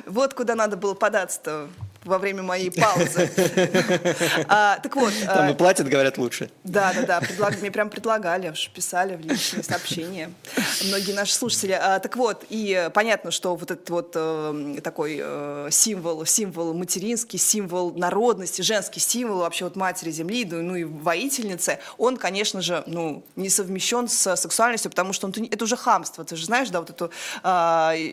[0.05, 1.67] вот куда надо было податься-то
[2.03, 3.29] во время моей паузы.
[4.47, 5.13] а, так вот.
[5.25, 6.49] Там а, и платят, говорят, лучше.
[6.63, 7.49] Да, да, да.
[7.59, 10.31] Мне прям предлагали, писали в личные сообщения.
[10.85, 11.77] Многие наши слушатели.
[11.79, 17.37] А, так вот, и понятно, что вот этот вот э, такой э, символ, символ материнский,
[17.37, 23.23] символ народности, женский символ вообще вот матери земли, ну и воительницы, он, конечно же, ну,
[23.35, 26.23] не совмещен с сексуальностью, потому что он, это уже хамство.
[26.23, 27.11] Ты же знаешь, да, вот эту
[27.43, 27.49] э,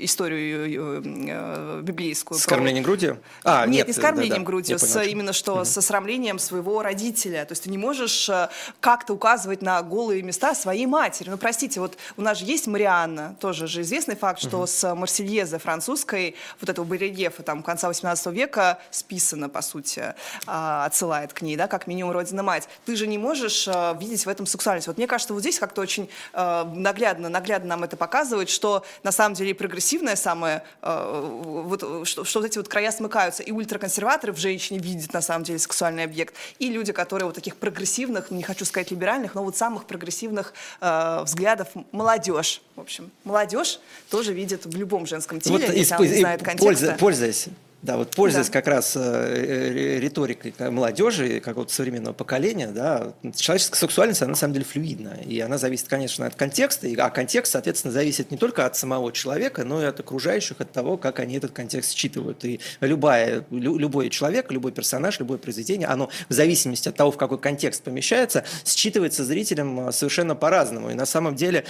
[0.04, 2.38] историю э, библейскую.
[2.38, 3.18] С кормлением грудью?
[3.44, 5.64] А, нет, нет, не с кормлением да, грудью, с, именно что угу.
[5.64, 7.44] со срамлением своего родителя.
[7.44, 8.48] То есть ты не можешь э,
[8.80, 11.30] как-то указывать на голые места своей матери.
[11.30, 14.66] Ну, простите, вот у нас же есть Марианна, тоже же известный факт, что угу.
[14.66, 20.14] с Марсельезы французской, вот этого барельефа там конца 18 века списано, по сути,
[20.46, 22.68] а, отсылает к ней, да, как минимум Родина-мать.
[22.84, 24.86] Ты же не можешь э, видеть в этом сексуальность.
[24.86, 29.12] Вот мне кажется, вот здесь как-то очень э, наглядно, наглядно нам это показывает, что на
[29.12, 34.38] самом деле прогрессивное самое, вот, что, что вот эти вот края смыкаются, и ультраконсерваторы в
[34.38, 38.64] женщине видят на самом деле сексуальный объект, и люди, которые вот таких прогрессивных, не хочу
[38.64, 44.76] сказать либеральных, но вот самых прогрессивных э, взглядов, молодежь, в общем, молодежь тоже видит в
[44.76, 46.96] любом женском теле, вот если она не знает контекста.
[46.98, 47.48] Пользуясь
[47.80, 48.52] Да, вот пользуясь да.
[48.52, 54.64] как раз э, риторикой молодежи, какого-то современного поколения, да, человеческая сексуальность, она на самом деле
[54.64, 55.18] флюидна.
[55.24, 59.64] И она зависит, конечно, от контекста, а контекст, соответственно, зависит не только от самого человека,
[59.64, 62.44] но и от окружающих, от того, как они этот контекст считывают.
[62.44, 67.38] И любая, любой человек, любой персонаж, любое произведение, оно в зависимости от того, в какой
[67.38, 70.90] контекст помещается, считывается зрителем совершенно по-разному.
[70.90, 71.64] И на самом деле,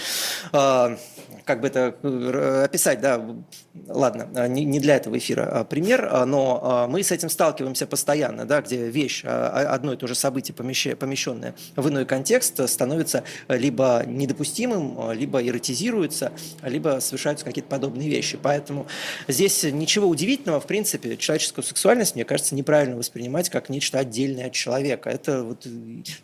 [0.53, 0.97] а,
[1.45, 3.23] как бы это э, описать, да,
[3.87, 7.29] ладно, а, не для этого эфира а, пример, пример, а, но а, мы с этим
[7.29, 12.67] сталкиваемся постоянно, да, где вещь, а, одно и то же событие, помещенное в иной контекст,
[12.69, 16.31] становится либо недопустимым, либо эротизируется,
[16.63, 18.37] либо совершаются какие-то подобные вещи.
[18.41, 18.87] Поэтому
[19.27, 24.53] здесь ничего удивительного, в принципе, человеческую сексуальность, мне кажется, неправильно воспринимать как нечто отдельное от
[24.53, 25.09] человека.
[25.09, 25.65] Это вот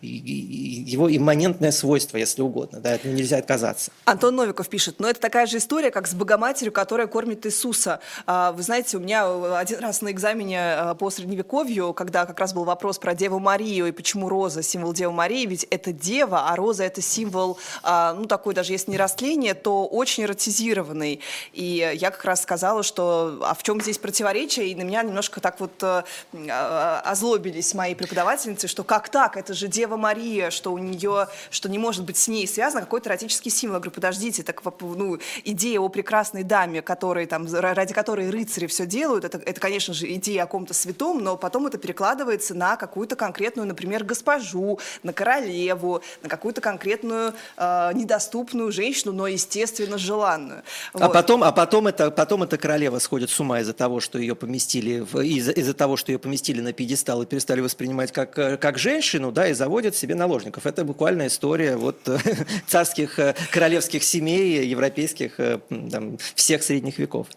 [0.01, 3.91] его имманентное свойство, если угодно, да, от нельзя отказаться.
[4.05, 7.99] Антон Новиков пишет, но это такая же история, как с Богоматерью, которая кормит Иисуса.
[8.27, 12.65] Вы знаете, у меня один раз на экзамене э, по средневековью, когда как раз был
[12.65, 16.83] вопрос про Деву Марию и почему роза символ Девы Марии, ведь это дева, а роза
[16.83, 21.19] это символ, а, ну такой даже если не растление, то очень эротизированный.
[21.53, 25.41] И я как раз сказала, что а в чем здесь противоречие, и на меня немножко
[25.41, 26.03] так вот э,
[26.47, 31.69] а, озлобились мои преподавательницы, что как так, это же Дева Мария, что у нее, что
[31.69, 33.77] не может быть с ней связано какой-то эротический символ.
[33.77, 38.85] Я говорю, подождите, так ну, идея о прекрасной даме, которой, там, ради которой рыцари все
[38.85, 43.15] делают, это, это, конечно же, идея о ком-то святом, но потом это перекладывается на какую-то
[43.15, 50.63] конкретную, например, госпожу, на королеву, на какую-то конкретную э, недоступную женщину, но, естественно, желанную.
[50.93, 54.35] А, потом, а потом, это, потом эта королева сходит с ума из-за того, что ее
[54.35, 58.77] поместили, из-за, из-за того, что ее поместили на пьедестал и перестали воспринимать как, э, как
[58.77, 60.65] женщину, да, и заводят себе наложников.
[60.65, 61.97] Это буквально история вот
[62.67, 65.59] царских э, королевских семей, европейских, э,
[65.91, 67.27] там, всех средних веков.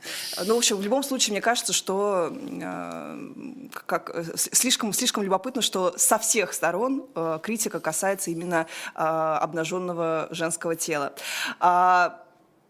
[0.44, 3.16] Ну, в общем, в любом случае, мне кажется, что Э,
[3.86, 10.76] как, э, слишком, слишком любопытно, что со всех сторон э, критика касается именно обнаженного женского
[10.76, 11.12] тела.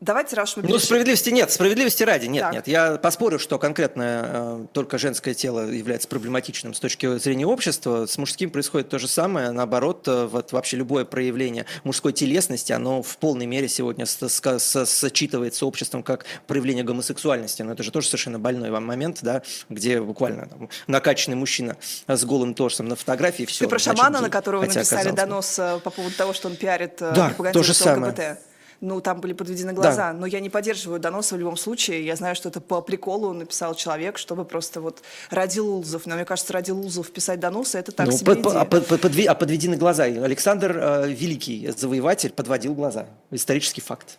[0.01, 0.63] Давайте, раз мы...
[0.63, 2.53] Ну, справедливости нет, справедливости ради, нет, так.
[2.53, 2.69] нет.
[2.69, 8.07] Я поспорю, что конкретно э, только женское тело является проблематичным с точки зрения общества.
[8.07, 9.51] С мужским происходит то же самое.
[9.51, 16.05] Наоборот, э, вот вообще любое проявление мужской телесности, оно в полной мере сегодня сочитывается обществом
[16.05, 17.63] как проявление гомосексуальности.
[17.63, 22.25] Но это же тоже совершенно больной вам момент, да, где буквально там, накачанный мужчина с
[22.25, 23.47] голым торсом на фотографии.
[23.47, 27.03] Все, Ты про шамана, на которого написали донос э, по поводу того, что он пиарит
[27.03, 28.13] э, да, то же самое.
[28.13, 28.39] ЛГБТ?
[28.81, 30.13] Ну, там были подведены глаза.
[30.13, 30.19] Да.
[30.19, 32.05] Но я не поддерживаю доноса в любом случае.
[32.05, 36.07] Я знаю, что это по приколу написал человек, чтобы просто вот ради лузов.
[36.07, 38.61] Но мне кажется, ради лузов писать доносы, это так ну, себе под, идея.
[38.61, 40.05] А, под, под, а подведены глаза.
[40.05, 43.07] Александр э, Великий, завоеватель, подводил глаза.
[43.31, 44.19] Исторический факт.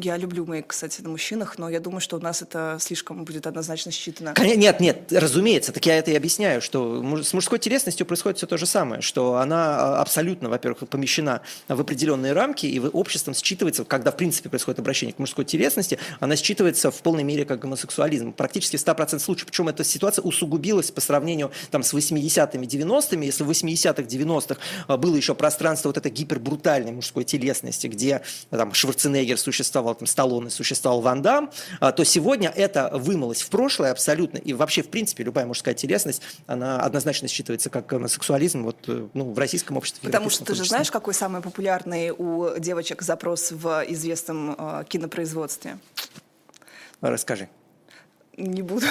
[0.00, 3.46] Я люблю мейк, кстати, на мужчинах, но я думаю, что у нас это слишком будет
[3.46, 4.34] однозначно считано.
[4.38, 8.56] Нет, нет, разумеется, так я это и объясняю, что с мужской телесностью происходит все то
[8.56, 14.10] же самое, что она а, абсолютно, во-первых, помещена в определенные рамки, и обществом считывается, когда
[14.10, 18.32] в принципе происходит обращение к мужской телесности, она считывается в полной мере как гомосексуализм.
[18.32, 19.46] Практически в 100% случаев.
[19.46, 23.26] Причем эта ситуация усугубилась по сравнению там, с 80-ми, 90-ми.
[23.26, 28.74] Если в 80-х, 90-х а, было еще пространство вот этой гипербрутальной мужской телесности, где там
[28.74, 31.50] Шварценеггер существовал, существовал там Сталлоне, существовал Ван Дам,
[31.80, 34.38] а, то сегодня это вымылось в прошлое абсолютно.
[34.38, 39.32] И вообще, в принципе, любая мужская телесность, она однозначно считывается как сексуализм вот, э, ну,
[39.32, 40.06] в российском обществе.
[40.06, 45.78] Потому что ты же знаешь, какой самый популярный у девочек запрос в известном э, кинопроизводстве?
[47.02, 47.48] Расскажи.
[48.38, 48.86] Не буду.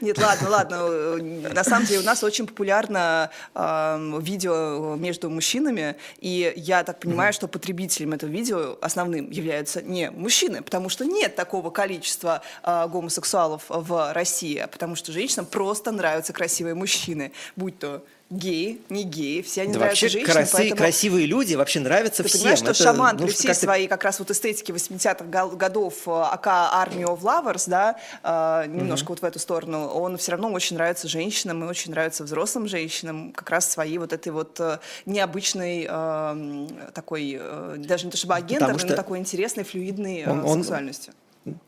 [0.00, 1.16] Нет, ладно, ладно.
[1.52, 7.32] На самом деле у нас очень популярно э, видео между мужчинами, и я так понимаю,
[7.32, 13.64] что потребителем этого видео основным являются не мужчины, потому что нет такого количества э, гомосексуалов
[13.68, 19.40] в России, а потому что женщинам просто нравятся красивые мужчины, будь то геи, не геи,
[19.40, 20.36] все они да нравятся вообще женщинам.
[20.36, 20.76] Красы, поэтому...
[20.76, 22.40] красивые люди вообще нравятся Ты всем.
[22.40, 26.10] понимаешь, что Это, шаман ну, при всей своей как раз вот эстетике 80-х годов э,
[26.10, 29.08] АК Army of Lovers, да, э, немножко mm-hmm.
[29.10, 33.32] вот в эту сторону, он все равно очень нравится женщинам и очень нравится взрослым женщинам,
[33.32, 38.34] как раз своей вот этой вот э, необычной э, такой, э, даже не то чтобы
[38.34, 38.88] агендерной, что...
[38.88, 41.14] но такой интересной, флюидной э, он, сексуальностью.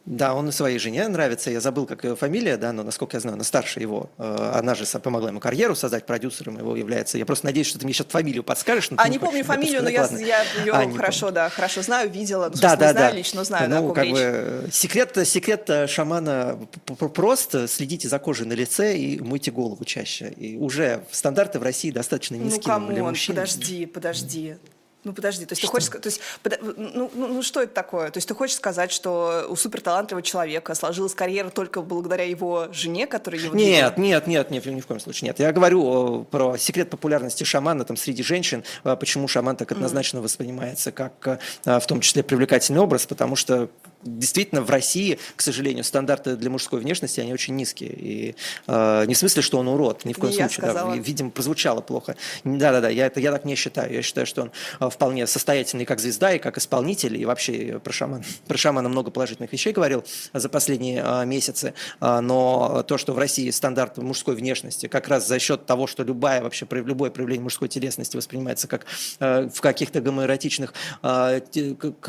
[0.06, 1.50] Да, он и своей жене нравится.
[1.50, 4.10] Я забыл, как ее фамилия, да, но, насколько я знаю, она старше его.
[4.18, 7.18] Э, она же помогла ему карьеру создать, продюсером его является.
[7.18, 8.90] Я просто надеюсь, что ты мне сейчас фамилию подскажешь.
[8.96, 11.34] А, не, не помню фамилию, но я, я ее а, хорошо, помню.
[11.34, 12.50] да, хорошо знаю, видела.
[12.52, 13.16] Ну, да, да, знаю да.
[13.16, 14.14] лично, знаю, ну, да, как речь.
[14.14, 16.58] бы, секрет, секрет шамана
[17.14, 20.30] просто следите за кожей на лице и мойте голову чаще.
[20.36, 23.34] И уже стандарты в России достаточно низкие ну, come on, для мужчин.
[23.34, 24.56] подожди, подожди.
[25.04, 25.68] Ну подожди, то есть что?
[25.68, 26.20] ты хочешь, то есть,
[26.76, 28.10] ну, ну, ну что это такое?
[28.10, 33.06] То есть ты хочешь сказать, что у суперталантливого человека сложилась карьера только благодаря его жене,
[33.06, 35.38] которая его Нет, нет, нет, нет, ни в коем случае нет.
[35.38, 40.22] Я говорю про секрет популярности шамана там среди женщин, а почему шаман так однозначно мм.
[40.22, 43.70] воспринимается как а, в том числе привлекательный образ, потому что
[44.02, 47.90] действительно в России, к сожалению, стандарты для мужской внешности, они очень низкие.
[47.90, 48.34] И
[48.66, 50.72] э, не в смысле, что он урод, ни в коем не случае.
[50.72, 52.16] Да, видимо, прозвучало плохо.
[52.44, 53.92] Да-да-да, я, это, я так не считаю.
[53.92, 57.20] Я считаю, что он э, вполне состоятельный как звезда и как исполнитель.
[57.20, 61.74] И вообще про шамана, про шамана много положительных вещей говорил за последние э, месяцы.
[62.00, 66.02] Э, но то, что в России стандарт мужской внешности, как раз за счет того, что
[66.02, 68.86] любая, вообще любое проявление мужской телесности воспринимается как
[69.18, 71.40] э, в каких-то гомоэротичных э,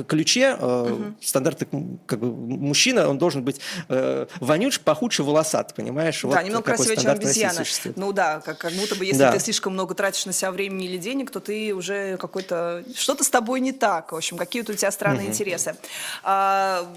[0.07, 1.15] ключе, э, угу.
[1.21, 1.67] стандарты
[2.05, 6.21] как бы мужчина, он должен быть э, вонюч, пахучий, волосат, понимаешь?
[6.21, 7.63] Да, вот немного красивее, чем обезьяна.
[7.95, 9.31] Ну да, как, как будто бы если да.
[9.31, 12.83] ты слишком много тратишь на себя времени или денег, то ты уже какой-то...
[12.95, 15.31] Что-то с тобой не так, в общем, какие-то у тебя странные угу.
[15.31, 15.75] интересы.
[16.23, 16.87] А,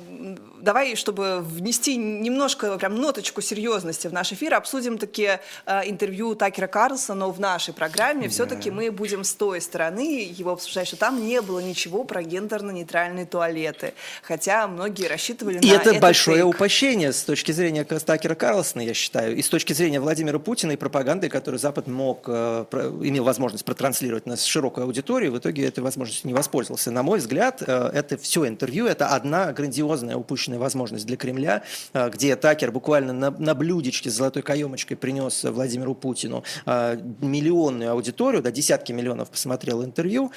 [0.60, 6.66] давай, чтобы внести немножко, прям ноточку серьезности в наш эфир, обсудим таки а, интервью Такера
[6.66, 8.28] Карлсона в нашей программе.
[8.28, 13.26] Все-таки мы будем с той стороны его обсуждать, что там не было ничего про гендерно-нейтральные
[13.26, 13.94] туалеты.
[14.22, 16.54] Хотя многие рассчитывали и на это большое фейк.
[16.54, 20.76] упущение с точки зрения Такера Карлсона, я считаю, и с точки зрения Владимира Путина и
[20.76, 22.64] пропаганды, которую Запад мог, э,
[23.02, 26.90] имел возможность протранслировать на широкую аудиторию, в итоге этой возможностью не воспользовался.
[26.90, 32.10] На мой взгляд, э, это все интервью, это одна грандиозная упущенная возможность для Кремля, э,
[32.10, 38.50] где Такер буквально на, на блюдечке с золотой каемочкой принес Владимиру Путину миллионную аудиторию, да,
[38.50, 40.32] десятки миллионов посмотрел интервью,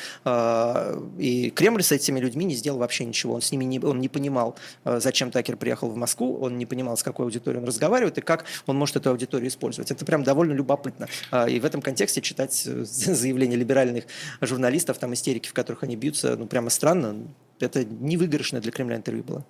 [1.17, 4.09] и Кремль с этими людьми не сделал вообще ничего, он с ними не, он не
[4.09, 7.67] понимал понимал, э, зачем Такер приехал в Москву, он не понимал, с какой аудиторией он
[7.67, 9.91] разговаривает и как он может эту аудиторию использовать.
[9.91, 11.07] Это прям довольно любопытно.
[11.31, 14.03] А, и в этом контексте читать э, заявления либеральных
[14.41, 17.15] журналистов, там истерики, в которых они бьются, ну прямо странно.
[17.59, 19.45] Это невыигрышное для Кремля интервью было.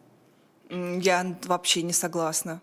[0.69, 2.61] Я вообще не согласна.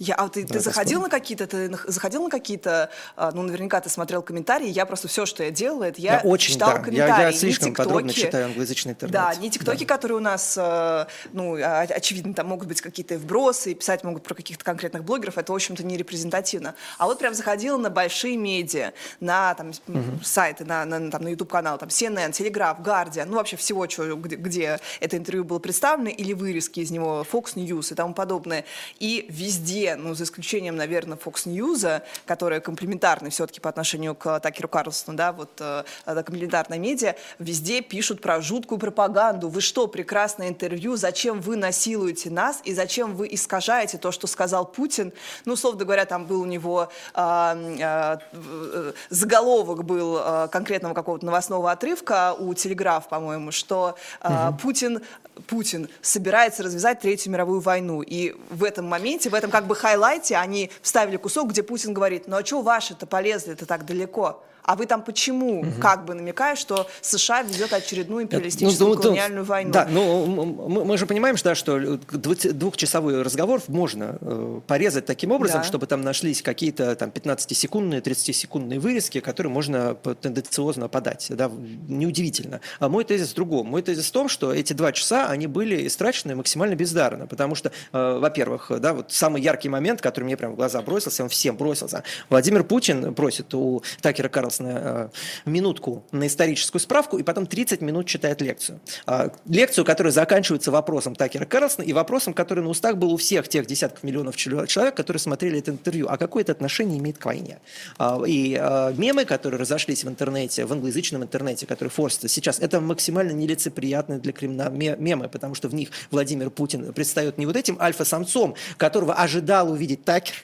[0.00, 3.82] Я, а ты, да, ты заходил на какие-то, ты заходил на какие-то, а, ну, наверняка
[3.82, 4.66] ты смотрел комментарии.
[4.66, 6.80] Я просто все, что я делала, это я, я очень, читала да.
[6.84, 7.20] комментарии.
[7.20, 9.12] Я, я слишком тиктоки, подробно читаю англоязычный интернет.
[9.12, 9.94] Да, не тиктоки, да.
[9.94, 14.34] которые у нас, э, ну, очевидно, там могут быть какие-то вбросы, и писать могут про
[14.34, 15.36] каких-то конкретных блогеров.
[15.36, 16.74] Это, в общем-то, не репрезентативно.
[16.96, 20.24] А вот прям заходила на большие медиа, на там угу.
[20.24, 24.36] сайты, на, на, там, на YouTube-канал, там CNN, Telegraph, Guardian, ну, вообще всего, что, где,
[24.36, 28.64] где это интервью было представлено, или вырезки из него, Fox News и тому подобное.
[28.98, 34.68] И везде, ну, за исключением наверное, Fox News, которая комплементарна все-таки по отношению к Такеру
[34.68, 39.48] Карлсону, да, вот э, комплементарная медиа, везде пишут про жуткую пропаганду.
[39.48, 44.66] Вы что, прекрасное интервью, зачем вы насилуете нас и зачем вы искажаете то, что сказал
[44.66, 45.12] Путин?
[45.44, 51.70] Ну, условно говоря, там был у него э, э, заголовок был э, конкретного какого-то новостного
[51.70, 54.58] отрывка у Телеграф, по-моему, что э, угу.
[54.58, 55.02] Путин
[55.46, 58.02] Путин собирается развязать Третью мировую войну.
[58.02, 62.28] И в этом моменте, в этом как бы хайлайте, они вставили кусок, где Путин говорит,
[62.28, 64.44] ну а что ваши-то полезли это так далеко?
[64.70, 65.80] А вы там почему, угу.
[65.80, 69.72] как бы намекая, что США ведет очередную империалистическую ну, ну, колониальную войну?
[69.72, 75.62] Да, ну мы, мы же понимаем, да, что двухчасовой разговор можно э, порезать таким образом,
[75.62, 75.66] да.
[75.66, 81.26] чтобы там нашлись какие-то там 15-секундные, 30-секундные вырезки, которые можно тенденциозно подать.
[81.30, 81.50] Да,
[81.88, 82.60] неудивительно.
[82.78, 83.66] А мой тезис в другом.
[83.66, 87.72] Мой тезис в том, что эти два часа, они были истрачены максимально бездарно, потому что,
[87.92, 91.56] э, во-первых, да, вот самый яркий момент, который мне прям в глаза бросился, он всем
[91.56, 92.04] бросился.
[92.28, 95.08] Владимир Путин просит у Такера Карлсона на э,
[95.44, 98.80] минутку на историческую справку и потом 30 минут читает лекцию.
[99.06, 103.48] А, лекцию, которая заканчивается вопросом Такера Карлсона и вопросом, который на устах был у всех
[103.48, 106.06] тех десятков миллионов человек, которые смотрели это интервью.
[106.08, 107.58] А какое это отношение имеет к войне?
[107.98, 112.80] А, и а, мемы, которые разошлись в интернете, в англоязычном интернете, которые форсятся сейчас, это
[112.80, 117.78] максимально нелицеприятные для Кремля мемы, потому что в них Владимир Путин предстает не вот этим
[117.80, 120.34] альфа-самцом, которого ожидал увидеть Такер,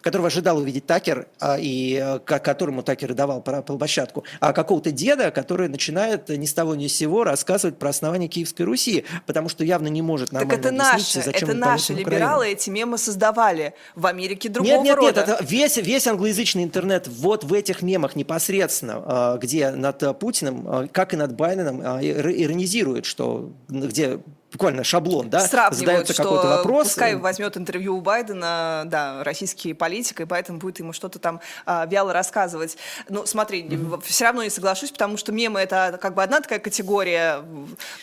[0.00, 1.28] которого ожидал увидеть Такер,
[1.58, 6.86] и э, которому Такер давал площадку, а какого-то деда, который начинает ни с того ни
[6.86, 10.74] с сего рассказывать про основание Киевской Руси, потому что явно не может нормально Так это
[10.74, 13.74] наши, зачем это наши либералы эти мемы создавали.
[13.94, 15.20] В Америке другого нет, нет, рода.
[15.20, 20.64] Нет, это весь, весь англоязычный интернет вот в этих мемах непосредственно, а, где над Путиным,
[20.66, 24.20] а, как и над Байденом, а, иронизирует, что где
[24.52, 26.88] буквально шаблон, да, задается какой-то вопрос.
[26.88, 31.86] Пускай возьмет интервью у Байдена, да, российский политик, и Байден будет ему что-то там а,
[31.86, 32.76] вяло рассказывать.
[33.08, 34.02] Ну, смотри, mm-hmm.
[34.04, 37.42] все равно не соглашусь, потому что мемы это как бы одна такая категория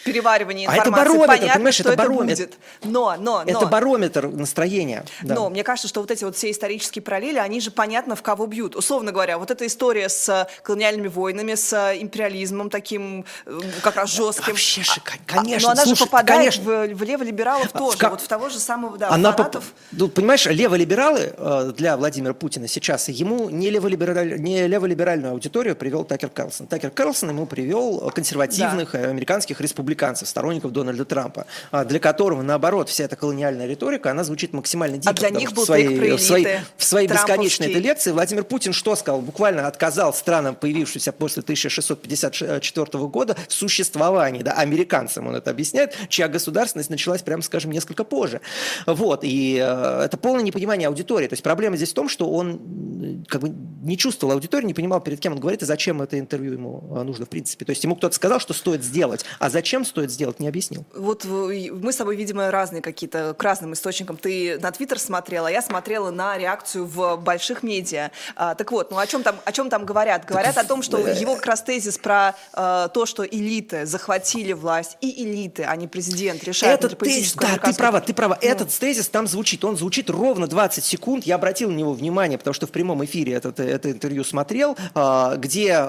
[0.03, 0.89] переваривания информации.
[0.89, 2.43] А это барометр, Понятно, понимаешь, что это, барометр.
[2.43, 2.57] это будет.
[2.83, 3.51] Но, но, но.
[3.51, 5.05] Это барометр настроения.
[5.21, 5.35] Да.
[5.35, 8.45] Но мне кажется, что вот эти вот все исторические параллели, они же понятно в кого
[8.45, 8.75] бьют.
[8.75, 14.53] Условно говоря, вот эта история с колониальными войнами, с империализмом таким э, как раз жестким.
[14.53, 15.67] Вообще же, конечно.
[15.67, 16.63] Но она Слушай, же попадает конечно.
[16.63, 17.97] в, в леволибералов а, тоже.
[17.97, 19.63] В, вот в того же самого, да, она фанатов.
[19.63, 19.73] Поп...
[19.91, 24.39] Ну, понимаешь, леволибералы э, для Владимира Путина сейчас, ему не, леволибераль...
[24.39, 26.67] не леволиберальную аудиторию привел Такер Карлсон.
[26.67, 29.09] Такер Карлсон ему привел консервативных да.
[29.09, 34.53] американских республиканцев, сторонников Дональда Трампа, а, для которого, наоборот, вся эта колониальная риторика, она звучит
[34.53, 35.09] максимально дико.
[35.09, 38.73] А для них был в своей, в своей, в своей бесконечной этой лекции Владимир Путин
[38.73, 39.21] что сказал?
[39.21, 46.26] Буквально отказал странам, появившимся после 1654 года, в существовании, да, американцам он это объясняет, чья
[46.27, 48.41] государственность началась, прямо скажем, несколько позже.
[48.85, 51.27] Вот, и э, это полное непонимание аудитории.
[51.27, 53.49] То есть проблема здесь в том, что он как бы
[53.83, 57.03] не чувствовал аудиторию, не понимал, перед кем он говорит и зачем это интервью ему э,
[57.03, 57.65] нужно в принципе.
[57.65, 60.85] То есть ему кто-то сказал, что стоит сделать, а зачем стоит сделать, не объяснил.
[60.95, 64.17] Вот мы с тобой, видимо, разные какие-то, к разным источникам.
[64.17, 68.11] Ты на Твиттер смотрела, а я смотрела на реакцию в больших медиа.
[68.35, 70.25] А, так вот, ну о чем там, о чем там говорят?
[70.25, 74.53] Говорят так, о том, что его как раз тезис про э, то, что элиты захватили
[74.53, 78.37] власть, и элиты, а не президент, решают Этот тезис, да, ты права, ты права.
[78.41, 78.47] Ну.
[78.47, 81.25] Этот тезис там звучит, он звучит ровно 20 секунд.
[81.25, 85.35] Я обратил на него внимание, потому что в прямом эфире этот, это интервью смотрел, э,
[85.37, 85.83] где,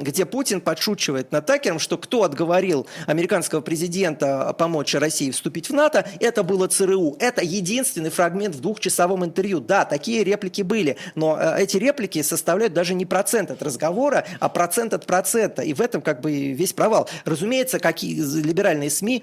[0.00, 6.06] где Путин подшучивает над Такером, что кто отговорил американского президента помочь России вступить в НАТО,
[6.20, 7.16] это было ЦРУ.
[7.18, 9.60] Это единственный фрагмент в двухчасовом интервью.
[9.60, 14.48] Да, такие реплики были, но э, эти реплики составляют даже не процент от разговора, а
[14.48, 15.62] процент от процента.
[15.62, 17.08] И в этом как бы весь провал.
[17.24, 19.22] Разумеется, какие либеральные СМИ,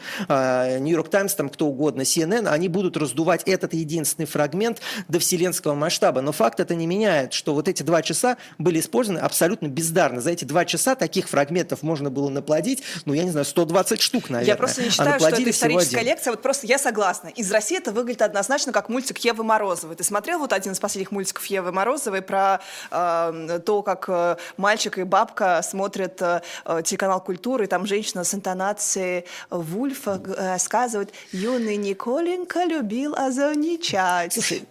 [0.79, 6.21] Нью-Йорк Таймс, там кто угодно, CNN, они будут раздувать этот единственный фрагмент до вселенского масштаба.
[6.21, 10.21] Но факт это не меняет, что вот эти два часа были использованы абсолютно бездарно.
[10.21, 14.29] За эти два часа таких фрагментов можно было наплодить, ну, я не знаю, 120 штук,
[14.29, 14.47] наверное.
[14.47, 16.31] Я просто не а считаю, а что это историческая лекция.
[16.31, 17.29] Вот просто я согласна.
[17.29, 19.95] Из России это выглядит однозначно как мультик Евы Морозовой.
[19.95, 24.97] Ты смотрел вот один из последних мультиков Евы Морозовой про э, то, как э, мальчик
[24.97, 26.41] и бабка смотрят э,
[26.83, 34.33] телеканал «Культура», и там женщина с интонацией Вульфа э, рассказывает «Юный Николенька любил озорничать».
[34.33, 34.63] Слушай,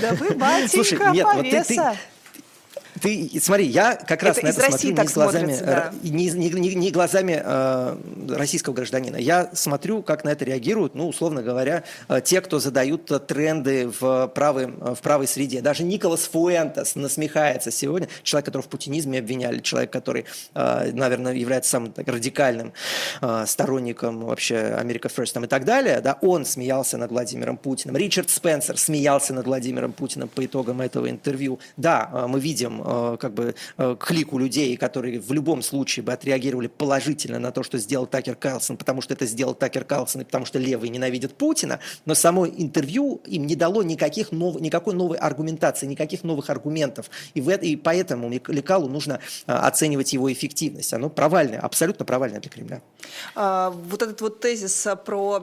[0.00, 1.42] да вы, батенька, Слушай, нет, повеса.
[1.42, 1.98] Вот ты, ты,
[3.04, 5.92] ты, смотри, я как раз это на это смотрю не глазами, да.
[6.02, 7.96] не, не, не, не глазами э,
[8.30, 9.16] российского гражданина.
[9.16, 14.28] Я смотрю, как на это реагируют, ну, условно говоря, э, те, кто задают тренды в
[14.28, 15.60] правой, в правой среде.
[15.60, 20.24] Даже Николас Фуэнтес насмехается сегодня, человек, которого в путинизме обвиняли, человек, который,
[20.54, 22.72] э, наверное, является самым так, радикальным
[23.20, 27.98] э, сторонником вообще Америка First и так далее, да, он смеялся над Владимиром Путиным.
[27.98, 31.58] Ричард Спенсер смеялся над Владимиром Путиным по итогам этого интервью.
[31.76, 36.04] Да, э, мы видим Э, как бы э, к лику людей, которые в любом случае
[36.04, 40.22] бы отреагировали положительно на то, что сделал Такер Карлсон, потому что это сделал Такер Карлсон
[40.22, 44.60] и потому что левые ненавидят Путина, но само интервью им не дало никаких нов...
[44.60, 47.10] никакой новой аргументации, никаких новых аргументов.
[47.34, 47.50] И, в...
[47.50, 50.92] и поэтому Лекалу нужно э, оценивать его эффективность.
[50.92, 52.82] Оно провальное, абсолютно провальное для Кремля.
[53.34, 55.40] А, вот этот вот тезис про,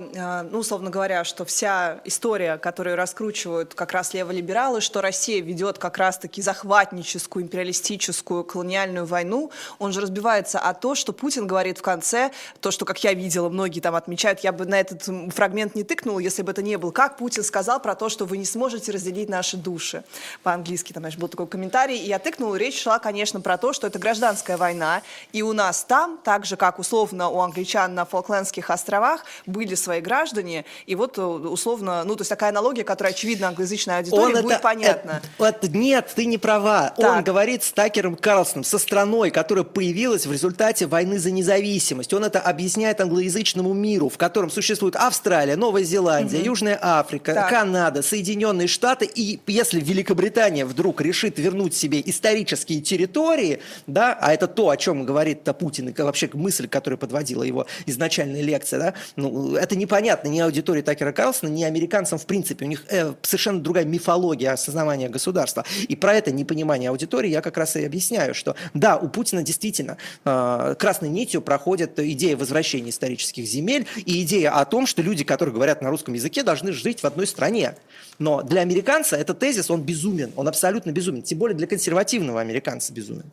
[0.51, 5.97] ну, условно говоря, что вся история, которую раскручивают как раз леволибералы, что Россия ведет как
[5.97, 11.81] раз-таки захватническую такую империалистическую колониальную войну, он же разбивается о то, что Путин говорит в
[11.81, 15.85] конце, то, что, как я видела, многие там отмечают, я бы на этот фрагмент не
[15.85, 18.91] тыкнула, если бы это не был, как Путин сказал про то, что вы не сможете
[18.91, 20.03] разделить наши души.
[20.43, 23.87] По-английски там, знаешь, был такой комментарий, и я тыкнула, речь шла, конечно, про то, что
[23.87, 25.01] это гражданская война,
[25.31, 30.01] и у нас там, так же, как условно у англичан на Фолклендских островах, были свои
[30.01, 34.41] граждане, и вот э, условно, ну, то есть такая аналогия, которая, очевидно, англоязычной аудитории он
[34.41, 35.21] будет это, понятна.
[35.37, 36.93] Это, это, нет, ты не права.
[36.97, 37.19] Так.
[37.19, 42.13] Он говорит с Такером Карлсоном, со страной, которая появилась в результате войны за независимость.
[42.13, 46.45] Он это объясняет англоязычному миру, в котором существует Австралия, Новая Зеландия, угу.
[46.45, 47.49] Южная Африка, так.
[47.49, 49.05] Канада, Соединенные Штаты.
[49.05, 55.05] И если Великобритания вдруг решит вернуть себе исторические территории, да, а это то, о чем
[55.05, 60.39] говорит Путин, и вообще мысль, которая подводила его изначальная лекция, да, ну, это непонятно ни
[60.39, 62.65] аудитории Такера Карлсона, ни американцам в принципе.
[62.65, 65.65] У них э, совершенно другая мифология осознавания государства.
[65.87, 69.43] И про это непонимание аудитории истории я как раз и объясняю, что да, у Путина
[69.43, 75.25] действительно э, красной нитью проходит идея возвращения исторических земель и идея о том, что люди,
[75.25, 77.75] которые говорят на русском языке, должны жить в одной стране.
[78.17, 82.93] Но для американца этот тезис, он безумен, он абсолютно безумен, тем более для консервативного американца
[82.93, 83.25] безумен.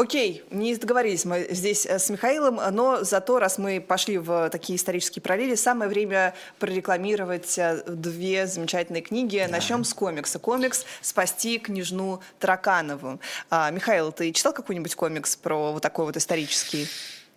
[0.00, 4.78] Окей, не договорились мы здесь э, с Михаилом, но зато, раз мы пошли в такие
[4.78, 9.36] исторические параллели, самое время прорекламировать э, две замечательные книги.
[9.44, 9.52] Да.
[9.52, 10.38] Начнем с комикса.
[10.38, 13.20] Комикс «Спасти княжну Тараканову».
[13.50, 16.88] А, Михаил, ты читал какой-нибудь комикс про вот такой вот исторический?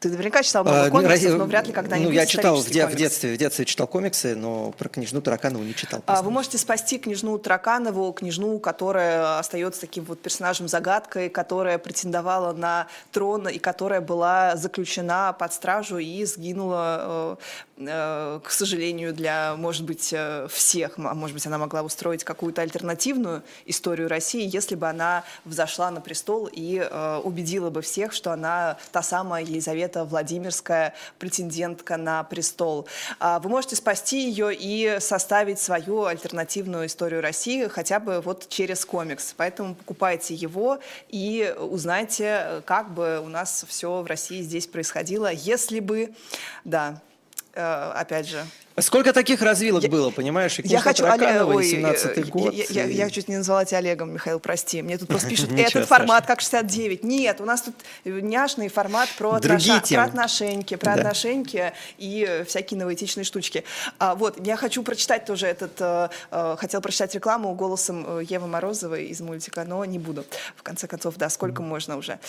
[0.04, 2.86] Ты наверняка читал много а, комиксов, но вряд ли когда-нибудь Ну, я читал в, де-
[2.86, 6.02] в детстве, в детстве читал комиксы, но про княжну Тараканову не читал.
[6.08, 12.88] А, вы можете спасти княжну Тараканову, княжну, которая остается таким вот персонажем-загадкой, которая претендовала на
[13.14, 20.14] трон и которая была заключена под стражу и сгинула, э, к сожалению, для, может быть,
[20.14, 20.98] э, всех.
[20.98, 26.02] А может быть, она могла устроить какую-то альтернативную историю России, если бы она взошла на
[26.02, 26.80] престол и
[27.24, 32.88] убедила бы всех, что она та самая Елизавета Владимирская, претендентка на престол.
[33.20, 38.86] А, вы можете спасти ее и составить свою альтернативную историю России хотя бы вот через
[38.86, 39.34] комикс.
[39.36, 45.80] Поэтому покупайте его и узнайте, как бы у нас все в России здесь происходило, если
[45.80, 46.14] бы,
[46.64, 47.02] да,
[47.42, 48.46] э, опять же,
[48.80, 50.58] Сколько таких развилок я, было, понимаешь?
[50.64, 52.54] я хочу, Олег, ой, 17 год.
[52.54, 54.82] Я, я, я, я чуть не назвала тебя Олегом, Михаил, прости.
[54.82, 57.04] Мне тут просто пишут, этот формат как 69.
[57.04, 57.76] Нет, у нас тут
[58.06, 61.02] няшный формат про, отноша, про отношеньки, про да.
[61.02, 63.64] отношеньки и всякие новоэтичные штучки.
[64.00, 69.06] А, вот, я хочу прочитать тоже этот, uh, хотел прочитать рекламу голосом э, Евы Морозовой
[69.06, 70.26] из мультика, но не буду.
[70.56, 72.20] В конце концов, да, сколько можно уже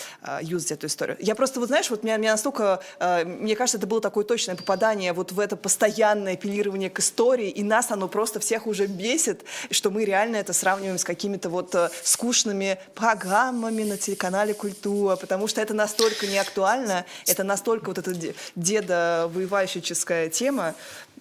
[0.41, 1.17] юзать эту историю.
[1.19, 5.13] Я просто, вот знаешь, вот меня, меня настолько, мне кажется, это было такое точное попадание
[5.15, 9.89] вот в это постоянное апеллирование к истории, и нас оно просто всех уже бесит, что
[9.89, 15.61] мы реально это сравниваем с какими-то вот э, скучными программами на телеканале «Культура», потому что
[15.61, 18.13] это настолько не актуально, это настолько вот эта
[18.55, 20.75] дедовоевальщическая тема,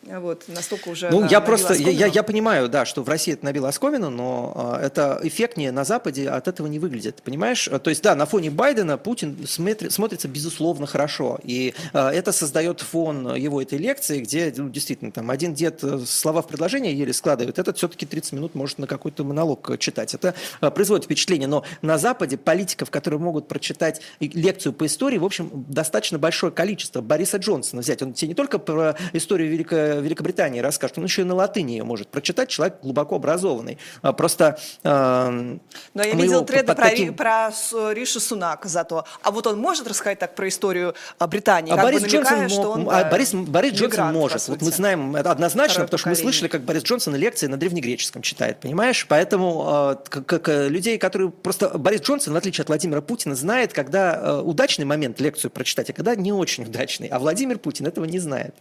[0.07, 3.44] вот, настолько уже Ну, я просто, я, я, я понимаю, да, что в России это
[3.44, 7.68] набило оскомину, но э, это эффектнее на Западе от этого не выглядит, понимаешь?
[7.82, 13.34] То есть, да, на фоне Байдена Путин смотри, смотрится, безусловно, хорошо, и это создает фон
[13.34, 17.59] его этой лекции, где, ну, действительно, там, один дед э, слова в предложение еле складывает,
[17.59, 20.14] этот все-таки 30 минут может на какой-то монолог э, читать.
[20.14, 20.34] Это
[20.74, 26.18] производит впечатление, но на Западе политиков, которые могут прочитать лекцию по истории, в общем, достаточно
[26.18, 27.00] большое количество.
[27.00, 31.24] Бориса Джонсона взять, он тебе не только про историю Великой Великобритании расскажет, он еще и
[31.24, 33.78] на латыни ее может прочитать, человек глубоко образованный.
[34.03, 34.59] А, просто...
[34.82, 35.57] Э,
[35.95, 37.14] Но я видел треды про, таким...
[37.14, 37.51] про
[37.92, 39.05] Риши Сунака зато.
[39.22, 41.72] А вот он может рассказать так про историю а, Британии?
[41.72, 44.49] А Борис, Джонсон, что он, а, Борис, Борис Джонсон может.
[44.49, 47.57] Вот мы знаем это однозначно, Второе потому что мы слышали, как Борис Джонсон лекции на
[47.57, 49.07] древнегреческом читает, понимаешь?
[49.09, 51.30] Поэтому э, как, как людей, которые...
[51.30, 55.90] Просто Борис Джонсон, в отличие от Владимира Путина, знает, когда э, удачный момент лекцию прочитать,
[55.90, 57.09] а когда не очень удачный.
[57.09, 58.55] А Владимир Путин этого не знает.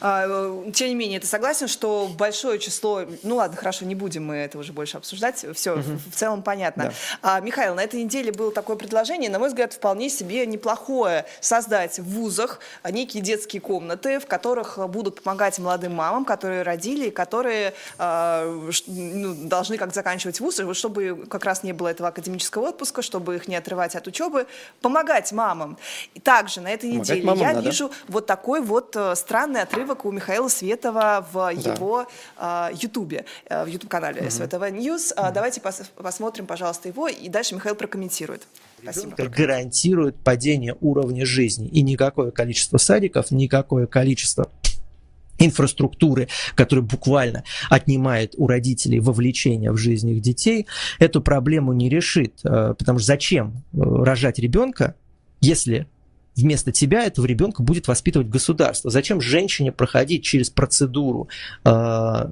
[0.00, 0.26] А,
[0.72, 3.02] тем не менее, ты согласен, что большое число...
[3.22, 5.44] Ну ладно, хорошо, не будем мы это уже больше обсуждать.
[5.54, 5.98] Все, угу.
[6.10, 6.84] в, целом понятно.
[7.22, 7.36] Да.
[7.36, 11.98] А, Михаил, на этой неделе было такое предложение, на мой взгляд, вполне себе неплохое создать
[11.98, 18.70] в вузах некие детские комнаты, в которых будут помогать молодым мамам, которые родили, которые э,
[18.86, 23.48] ну, должны как заканчивать вуз, чтобы как раз не было этого академического отпуска, чтобы их
[23.48, 24.46] не отрывать от учебы,
[24.80, 25.78] помогать мамам.
[26.14, 27.68] И также на этой помогать неделе я надо.
[27.68, 31.50] вижу вот такой вот э, странный отрывок у Михаила Светова в да.
[31.50, 34.30] его а, Ютубе, э, в Ютуб-канале угу.
[34.30, 35.12] SVTV News.
[35.12, 35.32] Угу.
[35.32, 38.42] Давайте пос посмотрим, пожалуйста, его, и дальше Михаил прокомментирует.
[38.82, 39.16] Спасибо.
[39.16, 41.68] гарантирует падение уровня жизни.
[41.68, 44.50] И никакое количество садиков, никакое количество
[45.38, 50.66] инфраструктуры, которая буквально отнимает у родителей вовлечение в жизнь их детей,
[50.98, 52.40] эту проблему не решит.
[52.44, 54.94] Э, потому что зачем э, рожать ребенка,
[55.40, 55.86] если
[56.36, 58.90] вместо тебя этого ребенка будет воспитывать государство.
[58.90, 61.28] Зачем женщине проходить через процедуру
[61.64, 62.28] э,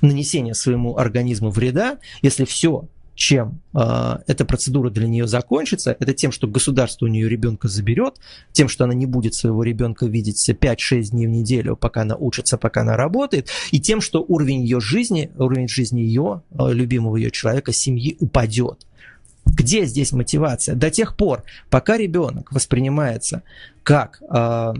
[0.00, 6.32] нанесения своему организму вреда, если все, чем э, эта процедура для нее закончится, это тем,
[6.32, 8.16] что государство у нее ребенка заберет,
[8.52, 12.56] тем, что она не будет своего ребенка видеть 5-6 дней в неделю, пока она учится,
[12.56, 17.30] пока она работает, и тем, что уровень ее жизни, уровень жизни ее, э, любимого ее
[17.30, 18.86] человека, семьи упадет.
[19.54, 20.74] Где здесь мотивация?
[20.74, 23.42] До тех пор, пока ребенок воспринимается
[23.82, 24.74] как, э,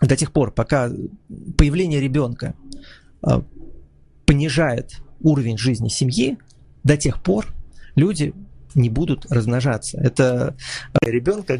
[0.00, 0.90] до тех пор, пока
[1.56, 2.54] появление ребенка
[3.22, 3.40] э,
[4.26, 6.38] понижает уровень жизни семьи,
[6.82, 7.46] до тех пор
[7.94, 8.34] люди
[8.74, 9.98] не будут размножаться.
[9.98, 10.56] Это
[11.02, 11.56] ребенка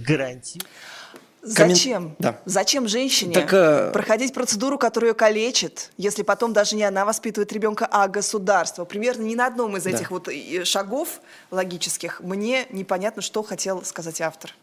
[1.43, 2.17] Зачем?
[2.19, 2.41] Да.
[2.45, 3.91] Зачем женщине так, э...
[3.93, 8.85] проходить процедуру, которая ее калечит, если потом даже не она воспитывает ребенка, а государство?
[8.85, 9.91] Примерно ни на одном из да.
[9.91, 10.29] этих вот
[10.65, 11.21] шагов
[11.51, 14.55] логических мне непонятно, что хотел сказать автор.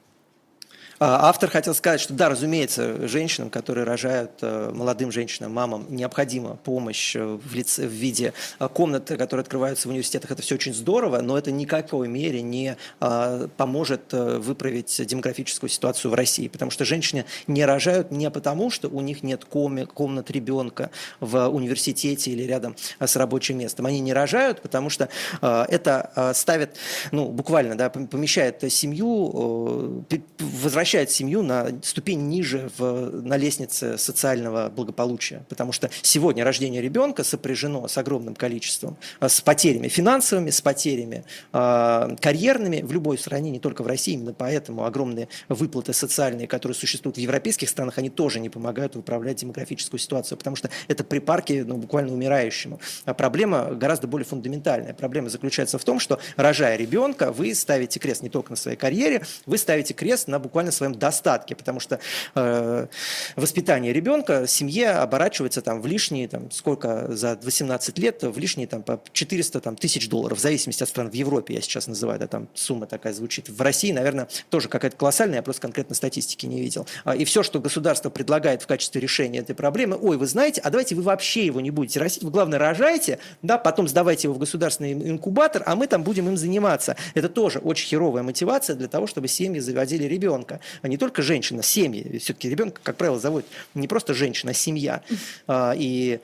[0.97, 6.57] А, автор хотел сказать, что да, разумеется, женщинам, которые рожают, э, молодым женщинам, мамам, необходима
[6.63, 10.31] помощь э, в, лице, в виде э, комнат, которые открываются в университетах.
[10.31, 15.69] Это все очень здорово, но это ни в какой мере не а, поможет выправить демографическую
[15.69, 16.47] ситуацию в России.
[16.47, 22.31] Потому что женщины не рожают не потому, что у них нет комнат ребенка в университете
[22.31, 23.85] или рядом с рабочим местом.
[23.85, 25.09] Они не рожают, потому что
[25.41, 26.77] это ставит,
[27.11, 30.05] ну, буквально, да, помещает семью,
[30.39, 35.43] возвращает возвращает семью на ступень ниже в, на лестнице социального благополучия.
[35.49, 41.23] Потому что сегодня рождение ребенка сопряжено с огромным количеством, а, с потерями финансовыми, с потерями
[41.53, 44.13] э, карьерными в любой стране, не только в России.
[44.13, 49.37] Именно поэтому огромные выплаты социальные, которые существуют в европейских странах, они тоже не помогают выправлять
[49.37, 52.79] демографическую ситуацию, потому что это припарки ну, буквально умирающему.
[53.05, 54.93] А проблема гораздо более фундаментальная.
[54.93, 59.23] Проблема заключается в том, что рожая ребенка, вы ставите крест не только на своей карьере,
[59.47, 61.99] вы ставите крест на буквально своем достатке, потому что
[62.35, 62.87] э,
[63.35, 68.83] воспитание ребенка семье оборачивается там в лишние, там, сколько за 18 лет, в лишние там
[68.83, 71.09] по 400 там, тысяч долларов, в зависимости от стран.
[71.09, 73.49] В Европе я сейчас называю, да, там сумма такая звучит.
[73.49, 76.87] В России, наверное, тоже какая-то колоссальная, я просто конкретно статистики не видел.
[77.03, 80.69] А, и все, что государство предлагает в качестве решения этой проблемы, ой, вы знаете, а
[80.69, 84.39] давайте вы вообще его не будете растить, вы, главное, рожаете, да, потом сдавайте его в
[84.39, 86.95] государственный инкубатор, а мы там будем им заниматься.
[87.13, 91.63] Это тоже очень херовая мотивация для того, чтобы семьи заводили ребенка а не только женщина,
[91.63, 92.17] семьи.
[92.19, 95.01] Все-таки ребенка, как правило, зовут не просто женщина, а семья.
[95.47, 96.19] А, и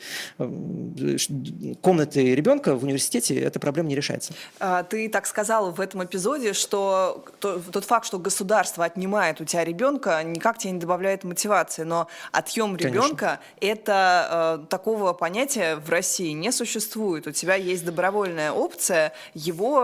[1.82, 4.34] комнаты ребенка в университете эта проблема не решается.
[4.60, 9.64] А, ты так сказала в этом эпизоде, что тот факт, что государство отнимает у тебя
[9.64, 11.84] ребенка, никак тебе не добавляет мотивации.
[11.84, 17.28] Но отъем ребенка это э, такого понятия в России не существует.
[17.28, 19.82] У тебя есть добровольная опция его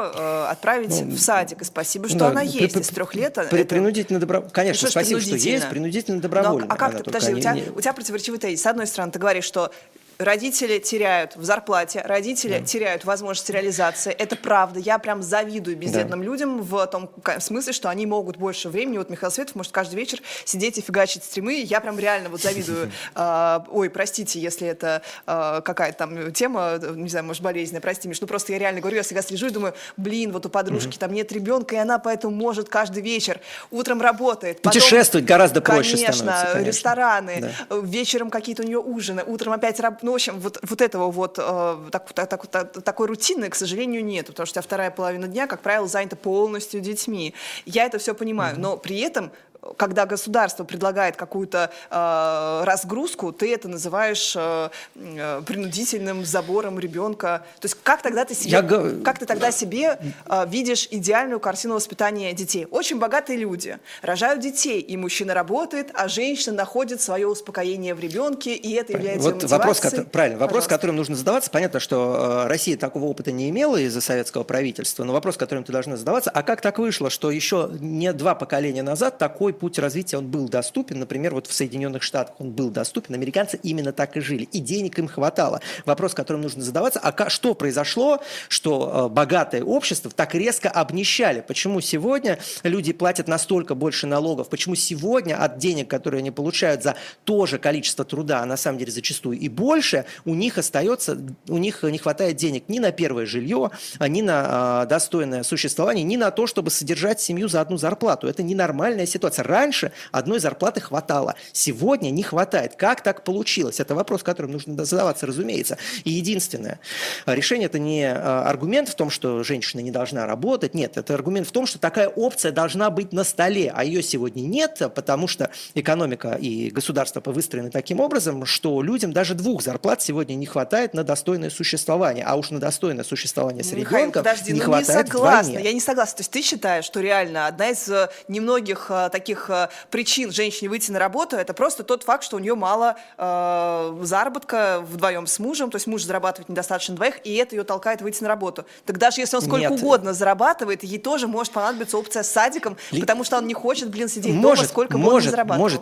[0.49, 1.61] отправить ну, в садик.
[1.61, 2.73] И спасибо, что да, она есть.
[2.73, 3.35] При, с трех лет.
[3.49, 3.69] При, это...
[3.75, 4.46] Принудительно добро...
[4.51, 6.67] Конечно, ну, спасибо, что есть, принудительно добровольно.
[6.67, 7.63] Но, а как ты, подожди, у тебя, не...
[7.63, 8.61] у тебя противоречивый тезис.
[8.61, 9.71] С одной стороны, ты говоришь, что
[10.19, 12.65] родители теряют в зарплате, родители да.
[12.65, 14.11] теряют возможность реализации.
[14.11, 14.79] Это правда.
[14.79, 16.25] Я прям завидую бездетным да.
[16.25, 17.09] людям в том
[17.39, 18.97] смысле, что они могут больше времени.
[18.97, 21.61] Вот Михаил Светов может каждый вечер сидеть и фигачить стримы.
[21.61, 22.91] Я прям реально вот завидую.
[23.15, 28.21] Э, ой, простите, если это э, какая-то там тема, не знаю, может, болезненная, прости, Миш.
[28.21, 31.13] Ну просто я реально говорю, я всегда слежу и думаю, блин, вот у подружки там
[31.13, 33.39] нет ребенка, и она поэтому может каждый вечер
[33.71, 34.61] утром работает.
[34.61, 36.53] Путешествовать гораздо проще конечно, становится.
[36.53, 37.53] Конечно, рестораны,
[37.83, 41.37] вечером какие-то у нее ужины, утром опять работать ну, в общем, вот, вот этого вот
[41.37, 45.59] э, так, так, так, такой рутины, к сожалению, нет, потому что вторая половина дня, как
[45.59, 47.33] правило, занята полностью детьми.
[47.65, 48.59] Я это все понимаю, mm-hmm.
[48.61, 49.33] но при этом
[49.77, 57.45] когда государство предлагает какую-то э, разгрузку, ты это называешь э, э, принудительным забором ребенка.
[57.59, 58.61] То есть как тогда ты себе, Я...
[59.03, 62.67] как ты тогда себе э, видишь идеальную картину воспитания детей?
[62.71, 68.55] Очень богатые люди рожают детей, и мужчина работает, а женщина находит свое успокоение в ребенке,
[68.55, 70.75] и это является вот вопрос, который, правильно, вопрос, Пожалуйста.
[70.75, 71.49] которым нужно задаваться.
[71.51, 75.71] Понятно, что э, Россия такого опыта не имела из-за советского правительства, но вопрос, которым ты
[75.71, 80.17] должна задаваться, а как так вышло, что еще не два поколения назад такой путь развития
[80.17, 80.99] он был доступен.
[80.99, 83.15] Например, вот в Соединенных Штатах он был доступен.
[83.15, 84.43] Американцы именно так и жили.
[84.51, 85.61] И денег им хватало.
[85.85, 91.43] Вопрос, которым нужно задаваться, а что произошло, что э, богатое общество так резко обнищали?
[91.45, 94.49] Почему сегодня люди платят настолько больше налогов?
[94.49, 98.77] Почему сегодня от денег, которые они получают за то же количество труда, а на самом
[98.79, 103.25] деле зачастую и больше, у них остается, у них не хватает денег ни на первое
[103.25, 108.27] жилье, ни на э, достойное существование, ни на то, чтобы содержать семью за одну зарплату.
[108.27, 109.36] Это ненормальная ситуация.
[109.43, 112.75] Раньше одной зарплаты хватало, сегодня не хватает.
[112.75, 113.79] Как так получилось?
[113.79, 115.77] Это вопрос, которым нужно задаваться, разумеется.
[116.03, 116.79] И единственное,
[117.25, 121.47] решение это не а, аргумент в том, что женщина не должна работать, нет, это аргумент
[121.47, 125.49] в том, что такая опция должна быть на столе, а ее сегодня нет, потому что
[125.75, 131.03] экономика и государство выстроены таким образом, что людям даже двух зарплат сегодня не хватает на
[131.03, 135.11] достойное существование, а уж на достойное существование с Михаил, ребенком подожди, не ну хватает не
[135.11, 136.17] согласна, я не согласна.
[136.17, 140.69] То есть ты считаешь, что реально одна из э, немногих э, таких Э, причин женщине
[140.69, 145.39] выйти на работу, это просто тот факт, что у нее мало э, заработка вдвоем с
[145.39, 148.65] мужем, то есть муж зарабатывает недостаточно двоих, и это ее толкает выйти на работу.
[148.85, 149.71] Так даже если он сколько Нет.
[149.71, 153.01] угодно зарабатывает, ей тоже может понадобиться опция с садиком, Ли...
[153.01, 155.63] потому что он не хочет, блин, сидеть может, дома, сколько может, бы зарабатывал.
[155.63, 155.81] Может,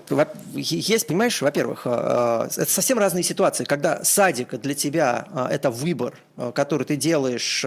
[0.55, 6.17] есть, понимаешь, во-первых, э, это совсем разные ситуации, когда садик для тебя это выбор,
[6.53, 7.65] который ты делаешь,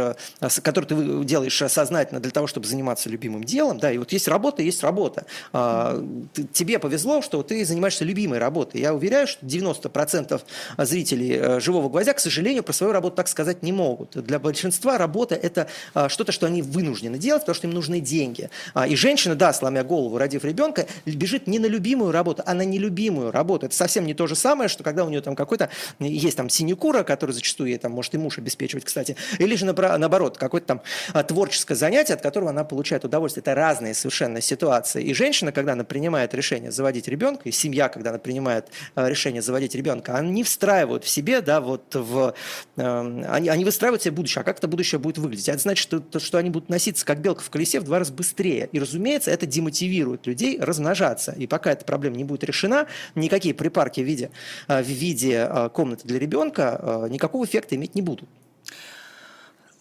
[0.63, 4.63] который ты делаешь сознательно для того, чтобы заниматься любимым делом, да, и вот есть работа,
[4.63, 5.27] есть работа
[5.69, 6.05] а,
[6.53, 8.81] тебе повезло, что ты занимаешься любимой работой.
[8.81, 10.41] Я уверяю, что 90%
[10.79, 14.13] зрителей э, «Живого гвоздя», к сожалению, про свою работу так сказать не могут.
[14.25, 18.49] Для большинства работа– это а, что-то, что они вынуждены делать, потому что им нужны деньги.
[18.73, 22.63] А, и женщина, да, сломя голову, родив ребенка, бежит не на любимую работу, а на
[22.63, 23.67] нелюбимую работу.
[23.67, 27.03] Это совсем не то же самое, что когда у нее там какой-то, есть там синекура,
[27.03, 30.67] который зачастую ей там может и муж обеспечивать, кстати, или же наоборот, какое-то
[31.15, 33.43] там творческое занятие, от которого она получает удовольствие.
[33.43, 35.03] Это разные совершенно ситуации.
[35.05, 39.43] И женщина, когда она принимает решение заводить ребенка, и семья, когда она принимает э, решение
[39.43, 42.33] заводить ребенка, они встраивают в себе, да, вот в...
[42.77, 44.43] Э, они, они выстраивают себе будущее.
[44.43, 45.49] А как это будущее будет выглядеть?
[45.49, 48.69] Это значит, что, что они будут носиться как белка в колесе в два раза быстрее.
[48.71, 51.33] И, разумеется, это демотивирует людей размножаться.
[51.33, 52.87] И пока эта проблема не будет решена,
[53.17, 54.31] никакие припарки в виде,
[54.69, 58.29] э, в виде комнаты для ребенка никакого эффекта иметь не будут.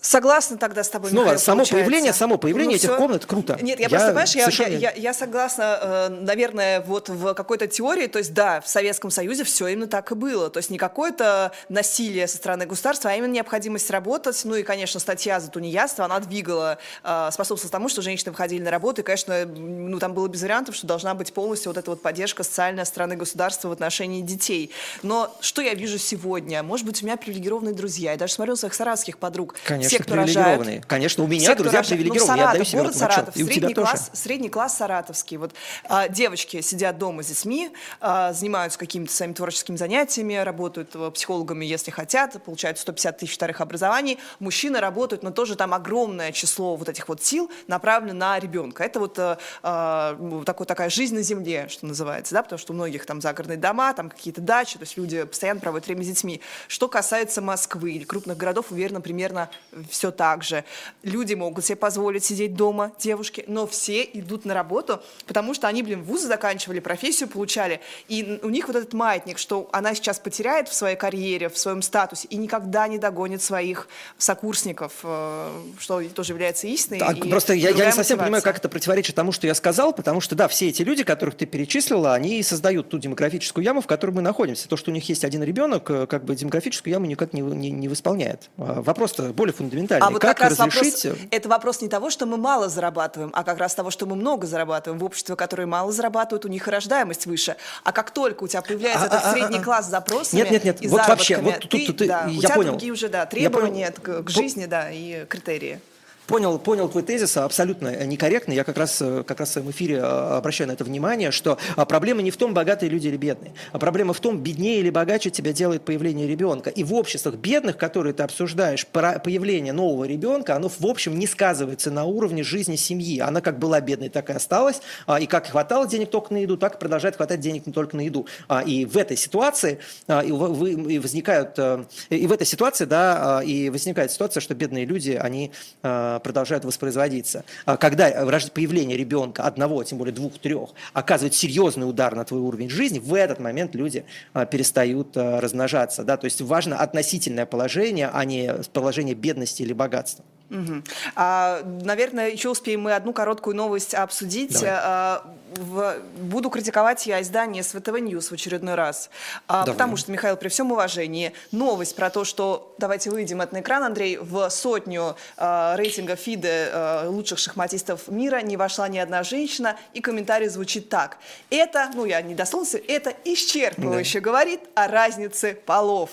[0.08, 1.76] Согласна тогда с тобой, Снова, Михаил, само получается.
[1.84, 2.98] появление, само появление ну, этих все.
[2.98, 3.60] комнат круто.
[3.62, 7.34] Нет, я, Я просто, понимаешь, я, совершенно- я, я, я согласна, э, наверное, вот в
[7.34, 10.70] какой-то теории, то есть да, в Советском Союзе все именно так и было, то есть
[10.70, 15.52] не какое-то насилие со стороны государства, а именно необходимость работать, ну и, конечно, статья за
[15.52, 20.14] тунеядство, она двигала, э, способствовала тому, что женщины выходили на работу, и, конечно, ну там
[20.14, 23.68] было без вариантов, что должна быть полностью вот эта вот поддержка социальная со стороны государства
[23.68, 24.72] в отношении детей.
[25.04, 26.64] Но что я вижу сегодня?
[26.64, 30.14] Может быть, у меня привилегированные друзья, я даже смотрю своих саратовских подруг, Конечно, все, кто
[30.14, 30.82] привилегированные.
[30.88, 32.96] Конечно, у меня все, друзья рожает- привилегированные, ну, я Саратов, отдаю себе в город.
[32.98, 33.88] Саратов, И у тебя средний тоже.
[33.92, 35.38] класс, средний класс саратовский.
[35.38, 35.52] Вот
[35.86, 41.66] а, девочки сидят дома с детьми, а, занимаются какими-то своими творческими занятиями, работают э, психологами,
[41.66, 44.20] если хотят, получают 150 тысяч вторых образований.
[44.40, 48.84] Мужчины работают, но тоже там огромное число вот этих вот сил направлено на ребенка.
[48.84, 52.74] Это вот э, а, ну, такой, такая жизнь на земле, что называется, да, потому что
[52.74, 56.08] у многих там загородные дома, там какие-то дачи, то есть люди постоянно проводят время с
[56.08, 56.42] детьми.
[56.68, 59.50] Что касается Москвы или крупных городов, уверена, примерно
[59.90, 60.64] все так же.
[61.04, 65.84] Люди могут себе позволить сидеть дома, девушки, но все идут на работу, потому что они,
[65.84, 70.70] блин, вузы заканчивали, профессию получали, и у них вот этот маятник, что она сейчас потеряет
[70.70, 76.34] в своей карьере, в своем статусе и никогда не догонит своих сокурсников, э, что тоже
[76.34, 77.00] является истиной.
[77.00, 80.22] Так, просто я, я не совсем понимаю, как это противоречит тому, что я сказал, потому
[80.22, 84.12] что, да, все эти люди, которых ты перечислила, они создают ту демографическую яму, в которой
[84.12, 84.68] мы находимся.
[84.68, 87.72] То, что у них есть один ребенок, э, как бы демографическую яму никак не, не,
[87.72, 88.50] не восполняет.
[88.58, 89.67] А Вопрос-то более фундаментальный.
[90.00, 91.06] А вот как как раз разрешить...
[91.06, 94.16] вопрос, это вопрос не того, что мы мало зарабатываем, а как раз того, что мы
[94.16, 95.00] много зарабатываем.
[95.00, 97.56] В обществе, которое мало зарабатывают, у них и рождаемость выше.
[97.84, 99.64] А как только у тебя появляется А, этот а, а, средний а.
[99.64, 102.26] класс с запросами Нет, нет, нет, и вот вообще, заработками, вот тут- ты, тут да,
[102.28, 102.70] у я тебя понял.
[102.72, 105.80] другие уже да, требования к, к жизни да, и критерии.
[106.28, 108.52] Понял, понял твой тезис, абсолютно некорректно.
[108.52, 111.58] Я как раз, э, как раз в своем эфире э, обращаю на это внимание, что
[111.78, 114.90] а, проблема не в том, богатые люди или бедные, а проблема в том, беднее или
[114.90, 116.70] богаче тебя делает появление ребенка.
[116.70, 121.92] И в обществах бедных, которые ты обсуждаешь, появление нового ребенка, оно в общем не сказывается
[121.92, 123.20] на уровне жизни семьи.
[123.20, 124.82] Она как была бедной, так и осталась.
[125.06, 127.96] А, И как хватало денег только на еду, так и продолжает хватать денег не только
[127.96, 128.28] на еду.
[128.50, 133.44] А, И в этой ситуации а, и возникают, э, и в этой ситуации, да, а,
[133.44, 135.54] и возникает ситуация, что бедные люди, они
[135.84, 137.44] а, продолжают воспроизводиться.
[137.66, 138.10] А Когда
[138.54, 143.14] появление ребенка одного, тем более двух, трех, оказывает серьезный удар на твой уровень жизни, в
[143.14, 146.04] этот момент люди а, перестают а, размножаться.
[146.04, 146.18] Да?
[146.18, 150.24] То есть важно относительное положение, а не положение бедности или богатства.
[150.50, 150.84] Мгм.
[151.16, 154.64] А, наверное, еще успеем мы одну короткую новость обсудить.
[154.66, 155.24] А,
[155.56, 159.10] в- буду критиковать я издание SVTV News в очередной раз.
[159.48, 159.74] А, Давай.
[159.74, 163.84] потому что, Михаил, при всем уважении, новость про то, что, давайте выйдем это на экран,
[163.84, 169.78] Андрей, в сотню а, рейтинга ФИДе а, лучших шахматистов мира не вошла ни одна женщина,
[169.94, 171.18] и комментарий звучит так.
[171.50, 176.10] Это, ну я не дословно, это исчерпывающе говорит о разнице полов.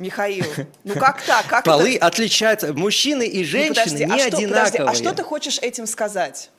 [0.00, 0.46] Михаил,
[0.84, 1.46] ну как так?
[1.46, 1.70] Как это?
[1.70, 4.88] Полы отличаются, мужчины и Ну, женщины подожди, не а что, подожди, одинаковые.
[4.90, 6.50] а что ты хочешь этим сказать?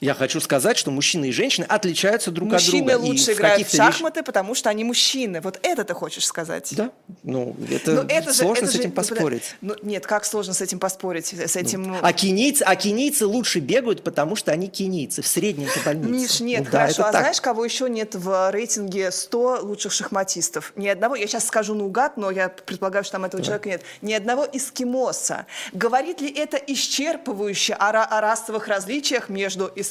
[0.00, 3.06] Я хочу сказать, что мужчины и женщины отличаются друг Мужчины от друга.
[3.06, 5.40] И лучше в играют в вещах- шахматы, потому что они мужчины.
[5.40, 6.68] Вот это ты хочешь сказать?
[6.76, 6.90] Да,
[7.22, 9.54] ну это, Ну, это же- сложно это с же- этим ну, подо- поспорить.
[9.62, 11.28] Ну, нет, как сложно с этим поспорить?
[11.32, 11.96] С этим...
[12.02, 16.10] А кенийцы, а кенийцы лучше бегают, потому что они кенийцы, в среднем по больнице.
[16.10, 16.92] Миш, нет, Ну да, хорошо.
[17.02, 17.20] это А так.
[17.22, 20.72] знаешь, кого еще нет в рейтинге 100 лучших шахматистов?
[20.76, 23.82] Ни одного, я сейчас скажу наугад, но я предполагаю, что там этого человека нет.
[24.02, 25.46] Ни одного эскимоса.
[25.72, 29.85] Говорит ли это исчерпывающе о, о расовых различиях между эскимосами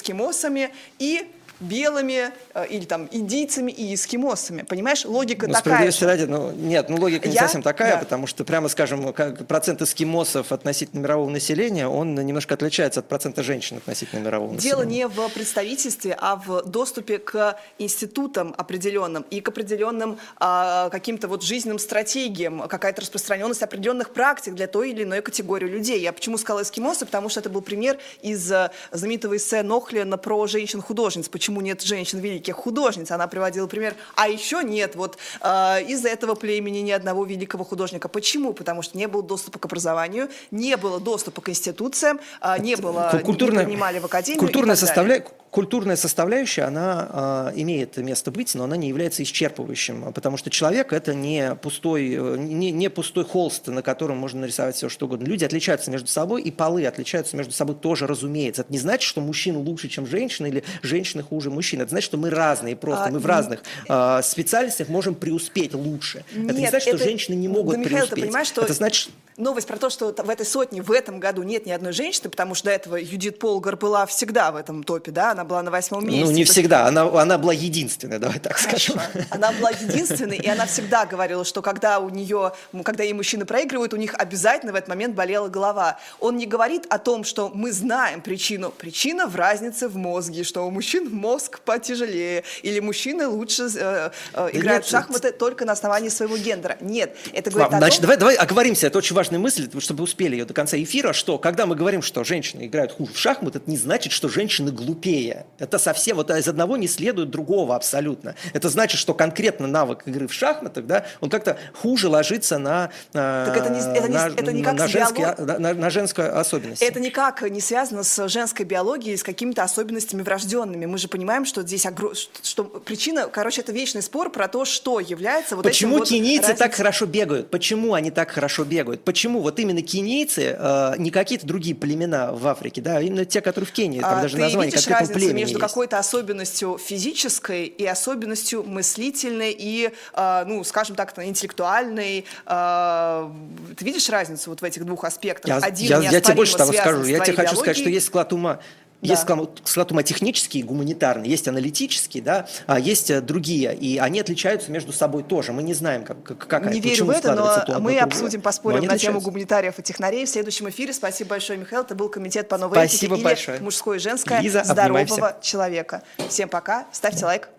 [1.00, 1.28] и
[1.60, 4.64] белыми э, или там индийцами и эскимосами?
[4.64, 7.42] Понимаешь, логика Ну, такая справедливости ради, ну, нет, ну логика не Я?
[7.42, 7.98] совсем такая, Да.
[8.00, 13.44] потому что, прямо скажем, как процент эскимосов относительно мирового населения, он немножко отличается от процента
[13.44, 15.06] женщин относительно мирового Дело населения.
[15.06, 21.44] не в представительстве, а в доступе к институтам определенным и к определенным а, каким-то вот
[21.44, 26.02] жизненным стратегиям, какая-то распространенность определенных практик для той или иной категории людей.
[26.02, 27.06] Я почему сказала эскимосы?
[27.06, 31.30] Потому что это был пример из а, знаменитого эссе Нохлена про женщин-художниц.
[31.30, 33.12] Почему почему нет женщин великих художниц.
[33.12, 33.94] Она приводила пример.
[34.16, 38.10] А еще нет, вот э, из-за этого племени ни одного великого художника.
[38.10, 38.52] Почему?
[38.54, 43.22] Потому что не было доступа к образованию, не было доступа к институциям, э, не было,
[43.24, 44.40] культурная, не принимали в академию.
[44.40, 45.24] Культурная, составля...
[45.56, 50.92] культурная составляющая, она э, имеет место быть, но она не является исчерпывающим, потому что человек
[50.92, 55.24] это не пустой, не, не пустой холст, на котором можно нарисовать все что угодно.
[55.24, 58.64] Люди отличаются между собой, и полы отличаются между собой тоже, разумеется.
[58.64, 61.80] Это не значит, что мужчина лучше, чем женщина, или женщины хуже мужчин.
[61.80, 63.06] Это значит, что мы разные просто.
[63.06, 66.26] А, мы в разных э, специальностях можем преуспеть лучше.
[66.36, 66.98] Нет, это не значит, это...
[66.98, 68.16] что женщины не могут да, Михаил, преуспеть.
[68.16, 68.62] Ты понимаешь, что...
[68.64, 71.94] Это значит, новость про то, что в этой сотне в этом году нет ни одной
[71.94, 75.62] женщины, потому что до этого Юдит Полгар была всегда в этом топе, да, она была
[75.62, 76.26] на восьмом месте.
[76.26, 78.94] Ну, не всегда, она, она была единственной, давай так Хорошо.
[78.94, 79.26] скажем.
[79.30, 83.94] Она была единственной, и она всегда говорила, что когда у нее, когда ей мужчины проигрывают,
[83.94, 86.00] у них обязательно в этот момент болела голова.
[86.20, 88.72] Он не говорит о том, что мы знаем причину.
[88.72, 94.50] Причина в разнице в мозге, что у мужчин мозг потяжелее, или мужчины лучше э, э,
[94.54, 95.38] играют нет, в шахматы это...
[95.38, 96.78] только на основании своего гендера.
[96.80, 98.04] Нет, это говорит Ладно, о значит, том...
[98.04, 101.66] давай, давай оговоримся, это очень важная мысль, чтобы успели ее до конца эфира, что когда
[101.66, 105.48] мы говорим, что женщины играют хуже в шахмат, это не значит, что женщины глупее.
[105.58, 108.36] Это совсем, вот из одного не следует другого абсолютно.
[108.54, 113.58] Это значит, что конкретно навык игры в шахматах, да, он как-то хуже ложится на, так
[113.58, 116.84] это не, это не, это никак на, на, на женскую особенность.
[116.84, 120.86] Это никак не связано с женской биологией, с какими-то особенностями врожденными.
[120.86, 122.14] Мы же понимаем, что здесь огр...
[122.44, 126.42] что причина, короче, это вечный спор про то, что является вот Почему этим вот кенийцы
[126.44, 126.60] разницей...
[126.60, 127.50] так хорошо бегают?
[127.50, 129.04] Почему они так хорошо бегают?
[129.16, 133.40] Почему вот именно кенийцы, э, не какие-то другие племена в Африке, да, а именно те,
[133.40, 137.86] которые в Кении, там а даже ты название видишь разницу между какой-то особенностью физической и
[137.86, 142.26] особенностью мыслительной и, э, ну, скажем так, интеллектуальной?
[142.46, 143.30] Э,
[143.78, 145.48] ты видишь разницу вот в этих двух аспектах?
[145.48, 147.06] Я, Один я, я тебе больше того скажу.
[147.06, 148.60] Я тебе хочу сказать, что есть склад ума.
[149.06, 149.14] Да.
[149.14, 149.24] Есть
[149.66, 154.94] склад ума технический, гуманитарный, есть аналитический, да, а есть э, другие, и они отличаются между
[154.94, 155.52] собой тоже.
[155.54, 159.22] Мы не знаем, как, как не верю в это, но мы обсудим, поспорим на тему
[159.22, 160.94] гуманитариев и технарей в следующем эфире.
[160.94, 161.82] Спасибо большое, Михаил.
[161.82, 163.58] Это был комитет по новой Спасибо этике большое.
[163.58, 166.04] или мужское и женское Лиза, здорового человека.
[166.30, 166.86] Всем пока.
[166.92, 167.28] Ставьте да.
[167.28, 167.50] лайк.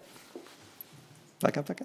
[1.41, 1.85] Пока-пока.